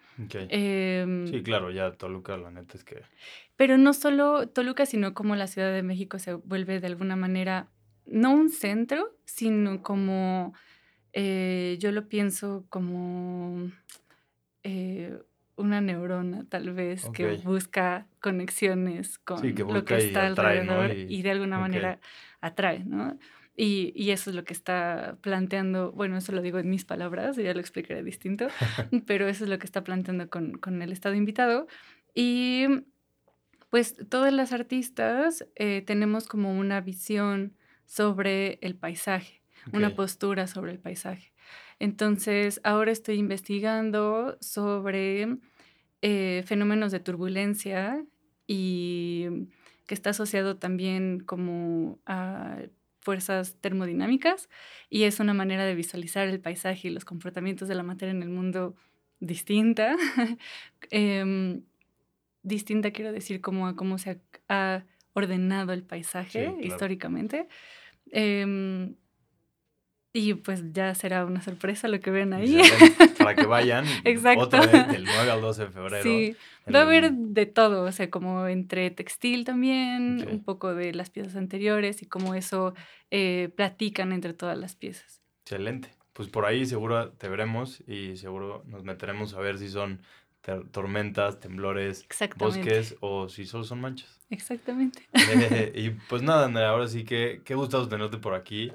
Em, 0.49 1.27
Sí, 1.27 1.43
claro, 1.43 1.69
ya 1.69 1.91
Toluca, 1.91 2.37
la 2.37 2.49
neta 2.49 2.75
es 2.75 2.83
que... 2.83 3.03
pero 3.55 3.77
no 3.77 3.93
solo 3.93 4.49
Toluca, 4.49 4.87
sino 4.87 5.13
como 5.13 5.35
la 5.35 5.45
Ciudad 5.45 5.71
de 5.71 5.83
México 5.83 6.17
se 6.17 6.33
vuelve 6.33 6.79
de 6.79 6.87
alguna 6.87 7.15
manera, 7.15 7.69
no 8.07 8.33
un 8.33 8.49
centro, 8.49 9.15
sino 9.25 9.83
como, 9.83 10.53
eh, 11.13 11.77
yo 11.79 11.91
lo 11.91 12.07
pienso 12.07 12.65
como 12.69 13.71
eh, 14.63 15.19
una 15.57 15.81
neurona 15.81 16.45
tal 16.47 16.71
vez 16.73 17.09
que 17.09 17.37
busca 17.43 18.07
conexiones 18.21 19.17
con 19.19 19.41
Sí, 19.41 19.53
que 19.53 19.63
lo 19.63 19.83
que 19.83 19.97
está 19.97 20.27
atrae, 20.27 20.63
¿no? 20.63 20.73
alrededor 20.81 21.09
Y- 21.09 21.15
y, 21.17 21.21
de 21.23 21.31
alguna 21.31 21.59
manera 21.59 21.99
atrae, 22.41 22.83
¿no? 22.85 23.17
Y, 23.55 23.91
y 23.95 24.11
eso 24.11 24.29
es 24.29 24.35
lo 24.35 24.43
que 24.43 24.53
está 24.53 25.17
planteando, 25.21 25.91
bueno, 25.91 26.15
eso 26.17 26.31
lo 26.31 26.43
digo 26.43 26.59
en 26.59 26.69
mis 26.69 26.85
palabras, 26.85 27.37
ya 27.37 27.53
lo 27.55 27.59
explicaré 27.59 28.03
distinto, 28.03 28.47
pero 29.07 29.27
eso 29.27 29.45
es 29.45 29.49
lo 29.49 29.57
que 29.57 29.65
está 29.65 29.83
planteando 29.83 30.29
con, 30.29 30.59
con 30.59 30.81
el 30.83 30.91
estado 30.91 31.15
invitado. 31.15 31.65
Y 32.13 32.67
pues 33.69 33.95
todas 34.09 34.33
las 34.33 34.53
artistas 34.53 35.45
eh, 35.55 35.83
tenemos 35.85 36.27
como 36.27 36.57
una 36.57 36.81
visión 36.81 37.55
sobre 37.85 38.59
el 38.61 38.75
paisaje, 38.75 39.41
una 39.73 39.89
postura 39.95 40.47
sobre 40.47 40.71
el 40.71 40.79
paisaje. 40.79 41.33
Entonces, 41.79 42.59
ahora 42.63 42.91
estoy 42.91 43.17
investigando 43.17 44.37
sobre 44.41 45.37
eh, 46.01 46.43
fenómenos 46.45 46.91
de 46.91 46.99
turbulencia 46.99 48.03
y 48.47 49.25
que 49.87 49.93
está 49.93 50.11
asociado 50.11 50.57
también 50.57 51.19
como 51.19 51.99
a 52.05 52.59
fuerzas 52.99 53.55
termodinámicas 53.61 54.49
y 54.89 55.03
es 55.03 55.21
una 55.21 55.33
manera 55.33 55.65
de 55.65 55.75
visualizar 55.75 56.27
el 56.27 56.41
paisaje 56.41 56.89
y 56.89 56.91
los 56.91 57.05
comportamientos 57.05 57.69
de 57.69 57.75
la 57.75 57.83
materia 57.83 58.11
en 58.11 58.21
el 58.21 58.29
mundo 58.29 58.75
distinta. 59.19 59.95
Em, 60.91 61.63
distinta 62.43 62.91
quiero 62.91 63.11
decir 63.11 63.41
como 63.41 63.67
a 63.67 63.75
cómo 63.75 63.97
se 63.97 64.19
ha, 64.49 64.83
ordenado 65.13 65.73
el 65.73 65.83
paisaje 65.83 66.45
Sí, 66.45 66.45
claro. 66.45 66.67
históricamente. 66.67 67.47
Em, 68.11 68.95
y 70.13 70.33
pues 70.33 70.63
ya 70.71 70.95
será 70.95 71.25
una 71.25 71.41
sorpresa 71.41 71.87
lo 71.87 71.99
que 71.99 72.11
ven 72.11 72.33
ahí. 72.33 72.61
Para 73.17 73.35
que 73.35 73.45
vayan. 73.45 73.85
Exacto. 74.03 74.45
Otra 74.45 74.65
vez, 74.65 74.87
del 74.87 75.05
9 75.05 75.31
al 75.31 75.41
12 75.41 75.65
de 75.65 75.71
febrero. 75.71 76.03
Sí, 76.03 76.35
va 76.73 76.79
a 76.79 76.81
haber 76.83 77.11
de 77.11 77.45
todo, 77.45 77.83
o 77.83 77.91
sea, 77.91 78.09
como 78.09 78.47
entre 78.47 78.89
textil 78.91 79.43
también, 79.43 80.27
un 80.29 80.43
poco 80.43 80.73
de 80.73 80.93
las 80.93 81.09
piezas 81.09 81.35
anteriores 81.35 82.01
y 82.01 82.05
cómo 82.05 82.33
eso 82.33 82.73
eh, 83.11 83.49
platican 83.55 84.11
entre 84.11 84.33
todas 84.33 84.57
las 84.57 84.75
piezas. 84.75 85.21
Excelente. 85.43 85.89
Pues 86.13 86.29
por 86.29 86.45
ahí 86.45 86.65
seguro 86.65 87.11
te 87.11 87.29
veremos 87.29 87.83
y 87.87 88.17
seguro 88.17 88.63
nos 88.65 88.83
meteremos 88.83 89.35
a 89.35 89.39
ver 89.39 89.59
si 89.59 89.69
son 89.69 90.01
tormentas, 90.71 91.39
temblores, 91.39 92.07
bosques 92.37 92.95
o 93.01 93.29
si 93.29 93.45
solo 93.45 93.63
son 93.63 93.81
manchas. 93.81 94.19
Exactamente. 94.29 95.07
Eh, 95.13 95.71
y 95.75 95.89
pues 96.09 96.21
nada, 96.21 96.45
Andrea, 96.45 96.69
ahora 96.69 96.87
sí 96.87 97.03
que 97.03 97.41
qué 97.43 97.55
gusto 97.55 97.87
tenerte 97.87 98.17
por 98.17 98.33
aquí. 98.33 98.71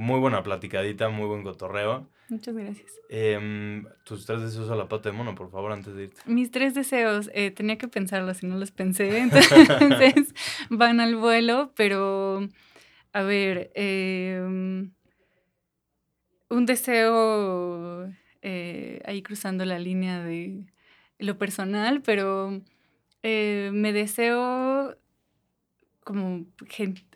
Muy 0.00 0.18
buena 0.18 0.42
platicadita, 0.42 1.10
muy 1.10 1.26
buen 1.26 1.42
cotorreo. 1.42 2.08
Muchas 2.30 2.56
gracias. 2.56 2.90
Em, 3.10 3.84
tus 4.04 4.24
tres 4.24 4.40
deseos 4.40 4.70
a 4.70 4.74
la 4.74 4.88
pata 4.88 5.10
de 5.10 5.14
mono, 5.14 5.34
por 5.34 5.50
favor, 5.50 5.72
antes 5.72 5.94
de 5.94 6.04
irte. 6.04 6.22
Mis 6.24 6.50
tres 6.50 6.72
deseos, 6.72 7.30
eh, 7.34 7.50
tenía 7.50 7.76
que 7.76 7.86
pensarlos 7.86 8.42
y 8.42 8.46
no 8.46 8.56
los 8.56 8.70
pensé, 8.70 9.18
entonces 9.20 10.34
van 10.70 11.00
al 11.00 11.16
vuelo, 11.16 11.74
pero 11.76 12.48
a 13.12 13.22
ver, 13.22 13.72
em, 13.74 14.92
un 16.48 16.64
deseo 16.64 18.10
eh, 18.40 19.02
ahí 19.04 19.20
cruzando 19.20 19.66
la 19.66 19.78
línea 19.78 20.24
de 20.24 20.64
lo 21.18 21.36
personal, 21.36 22.00
pero 22.00 22.62
eh, 23.22 23.68
me 23.74 23.92
deseo 23.92 24.96
como, 26.04 26.46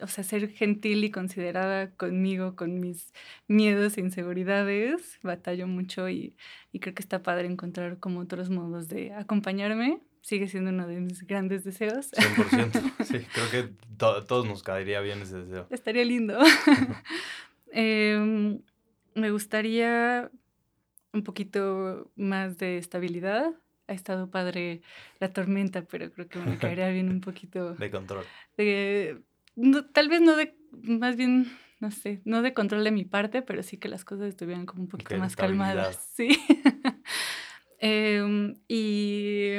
o 0.00 0.06
sea, 0.06 0.24
ser 0.24 0.48
gentil 0.50 1.04
y 1.04 1.10
considerada 1.10 1.90
conmigo, 1.96 2.54
con 2.56 2.80
mis 2.80 3.12
miedos 3.48 3.96
e 3.96 4.00
inseguridades. 4.02 5.18
Batallo 5.22 5.66
mucho 5.66 6.08
y, 6.08 6.36
y 6.72 6.80
creo 6.80 6.94
que 6.94 7.02
está 7.02 7.22
padre 7.22 7.46
encontrar 7.48 7.98
como 7.98 8.20
otros 8.20 8.50
modos 8.50 8.88
de 8.88 9.12
acompañarme. 9.14 10.00
Sigue 10.20 10.48
siendo 10.48 10.70
uno 10.70 10.86
de 10.86 11.00
mis 11.00 11.26
grandes 11.26 11.64
deseos. 11.64 12.10
100%. 12.12 12.80
Sí, 13.04 13.18
creo 13.32 13.50
que 13.50 13.74
to- 13.98 14.16
a 14.16 14.26
todos 14.26 14.46
nos 14.46 14.62
caería 14.62 15.00
bien 15.00 15.20
ese 15.22 15.36
deseo. 15.38 15.66
Estaría 15.70 16.04
lindo. 16.04 16.38
Em, 17.72 18.60
me 19.14 19.30
gustaría 19.30 20.30
un 21.12 21.22
poquito 21.24 22.10
más 22.16 22.56
de 22.58 22.78
estabilidad. 22.78 23.52
Ha 23.86 23.92
estado 23.92 24.30
padre 24.30 24.82
la 25.20 25.32
tormenta, 25.32 25.82
pero 25.82 26.10
creo 26.12 26.28
que 26.28 26.38
me 26.38 26.56
caería 26.58 26.88
bien 26.90 27.08
un 27.10 27.20
poquito 27.20 27.74
De 27.74 27.90
control. 27.90 28.24
de... 28.56 29.22
no- 29.56 29.84
tal 29.86 30.08
vez 30.08 30.20
no 30.20 30.36
de... 30.36 30.56
Más 30.82 31.16
bien, 31.16 31.46
no 31.80 31.90
sé, 31.90 32.20
no 32.24 32.42
de 32.42 32.52
control 32.54 32.82
de 32.84 32.90
mi 32.90 33.04
parte, 33.04 33.42
pero 33.42 33.62
sí 33.62 33.76
que 33.78 33.88
las 33.88 34.04
cosas 34.04 34.28
estuvieran 34.28 34.66
como 34.66 34.82
un 34.82 34.88
poquito 34.88 35.16
más 35.18 35.36
calmadas. 35.36 36.10
Sí. 36.14 36.28
Em, 37.78 38.54
y... 38.66 39.56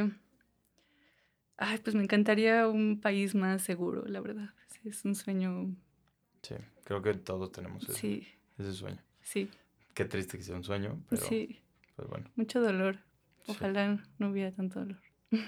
Ay, 1.57 1.77
pues 1.83 1.95
me 1.95 2.03
encantaría 2.03 2.67
un 2.67 2.99
país 2.99 3.35
más 3.35 3.61
seguro, 3.61 4.05
la 4.07 4.19
verdad. 4.19 4.49
Sí, 4.67 4.89
es 4.89 5.05
un 5.05 5.15
sueño... 5.15 5.75
Sí, 6.41 6.55
creo 6.83 7.01
que 7.01 7.13
todos 7.13 7.51
tenemos 7.51 7.83
ese, 7.83 7.93
Sí, 7.99 8.27
ese 8.57 8.73
sueño. 8.73 9.01
sí, 9.21 9.49
Qué 9.93 10.05
triste 10.05 10.37
que 10.37 10.43
sea 10.43 10.55
un 10.55 10.63
sueño, 10.63 11.01
pero 11.09 11.21
sí. 11.21 11.61
pues 11.95 12.07
bueno. 12.09 12.29
Mucho 12.35 12.61
dolor. 12.61 12.99
Sí. 13.45 13.51
Ojalá 13.51 14.03
no 14.17 14.29
hubiera 14.29 14.51
tanto 14.51 14.79
dolor. 14.79 15.01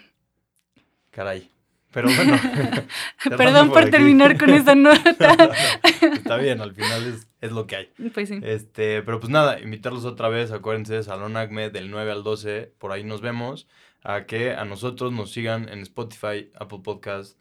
Caray. 1.11 1.51
Pero 1.91 2.09
bueno. 2.13 2.37
Perdón 3.37 3.71
por 3.71 3.89
terminar 3.89 4.37
con 4.37 4.49
esa 4.49 4.75
nota. 4.75 5.51
Está 6.13 6.37
bien, 6.37 6.61
al 6.61 6.73
final 6.73 7.07
es, 7.07 7.27
es 7.41 7.51
lo 7.51 7.65
que 7.65 7.75
hay. 7.77 7.89
Pues 8.13 8.29
sí. 8.29 8.39
Este, 8.43 9.01
pero 9.03 9.19
pues 9.19 9.31
nada, 9.31 9.59
invitarlos 9.59 10.05
otra 10.05 10.29
vez, 10.29 10.51
acuérdense, 10.51 11.01
Salón 11.03 11.37
Acme 11.37 11.69
del 11.69 11.89
9 11.89 12.11
al 12.11 12.23
12, 12.23 12.73
por 12.77 12.91
ahí 12.91 13.03
nos 13.03 13.21
vemos, 13.21 13.67
a 14.03 14.25
que 14.25 14.51
a 14.51 14.65
nosotros 14.65 15.11
nos 15.11 15.31
sigan 15.31 15.69
en 15.69 15.79
Spotify, 15.79 16.51
Apple 16.59 16.79
Podcast, 16.83 17.39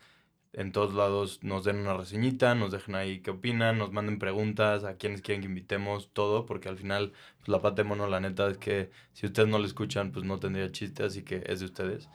en 0.52 0.72
todos 0.72 0.94
lados 0.94 1.40
nos 1.42 1.64
den 1.64 1.76
una 1.76 1.96
reseñita, 1.96 2.54
nos 2.54 2.72
dejen 2.72 2.94
ahí 2.94 3.20
qué 3.20 3.30
opinan, 3.30 3.78
nos 3.78 3.92
manden 3.92 4.18
preguntas, 4.18 4.84
a 4.84 4.96
quienes 4.96 5.20
quieren 5.22 5.42
que 5.42 5.48
invitemos, 5.48 6.10
todo, 6.12 6.46
porque 6.46 6.68
al 6.68 6.76
final, 6.78 7.12
pues 7.38 7.48
la 7.48 7.60
pata 7.60 7.82
de 7.82 7.88
mono, 7.88 8.06
la 8.08 8.20
neta 8.20 8.48
es 8.48 8.58
que 8.58 8.90
si 9.12 9.26
ustedes 9.26 9.48
no 9.48 9.58
lo 9.58 9.66
escuchan, 9.66 10.12
pues 10.12 10.24
no 10.24 10.38
tendría 10.38 10.72
chiste, 10.72 11.02
así 11.04 11.22
que 11.22 11.42
es 11.46 11.60
de 11.60 11.66
ustedes. 11.66 12.08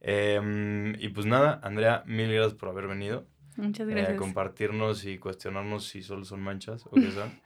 Em, 0.00 0.94
y 1.00 1.08
pues 1.08 1.26
nada, 1.26 1.60
Andrea, 1.64 2.04
mil 2.06 2.32
gracias 2.32 2.54
por 2.54 2.68
haber 2.68 2.86
venido 2.86 3.26
Muchas 3.56 3.88
eh, 3.88 3.90
gracias. 3.90 4.16
compartirnos 4.16 5.04
y 5.04 5.18
cuestionarnos 5.18 5.84
si 5.86 6.02
solo 6.02 6.24
son 6.24 6.40
manchas 6.40 6.86
o 6.86 6.90
qué 6.92 7.10
son. 7.10 7.40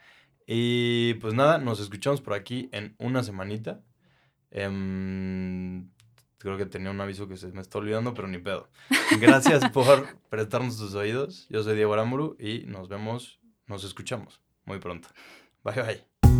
y 0.46 1.14
pues 1.14 1.32
nada, 1.32 1.56
nos 1.58 1.80
escuchamos 1.80 2.20
por 2.20 2.34
aquí 2.34 2.68
en 2.72 2.94
una 2.98 3.22
semanita. 3.22 3.80
Em, 4.50 5.88
Creo 6.42 6.58
que 6.58 6.66
tenía 6.66 6.90
un 6.90 7.00
aviso 7.00 7.28
que 7.28 7.36
se 7.36 7.46
me 7.52 7.60
está 7.60 7.78
olvidando, 7.78 8.14
pero 8.14 8.26
ni 8.26 8.38
pedo. 8.38 8.68
Gracias 9.20 9.70
por 9.72 10.08
prestarnos 10.28 10.76
tus 10.76 10.94
oídos. 10.94 11.46
Yo 11.48 11.62
soy 11.62 11.76
Diego 11.76 11.94
Aramburu 11.94 12.36
y 12.40 12.64
nos 12.66 12.88
vemos, 12.88 13.38
nos 13.68 13.84
escuchamos 13.84 14.40
muy 14.64 14.80
pronto. 14.80 15.08
Bye 15.62 15.82
bye. 15.82 16.31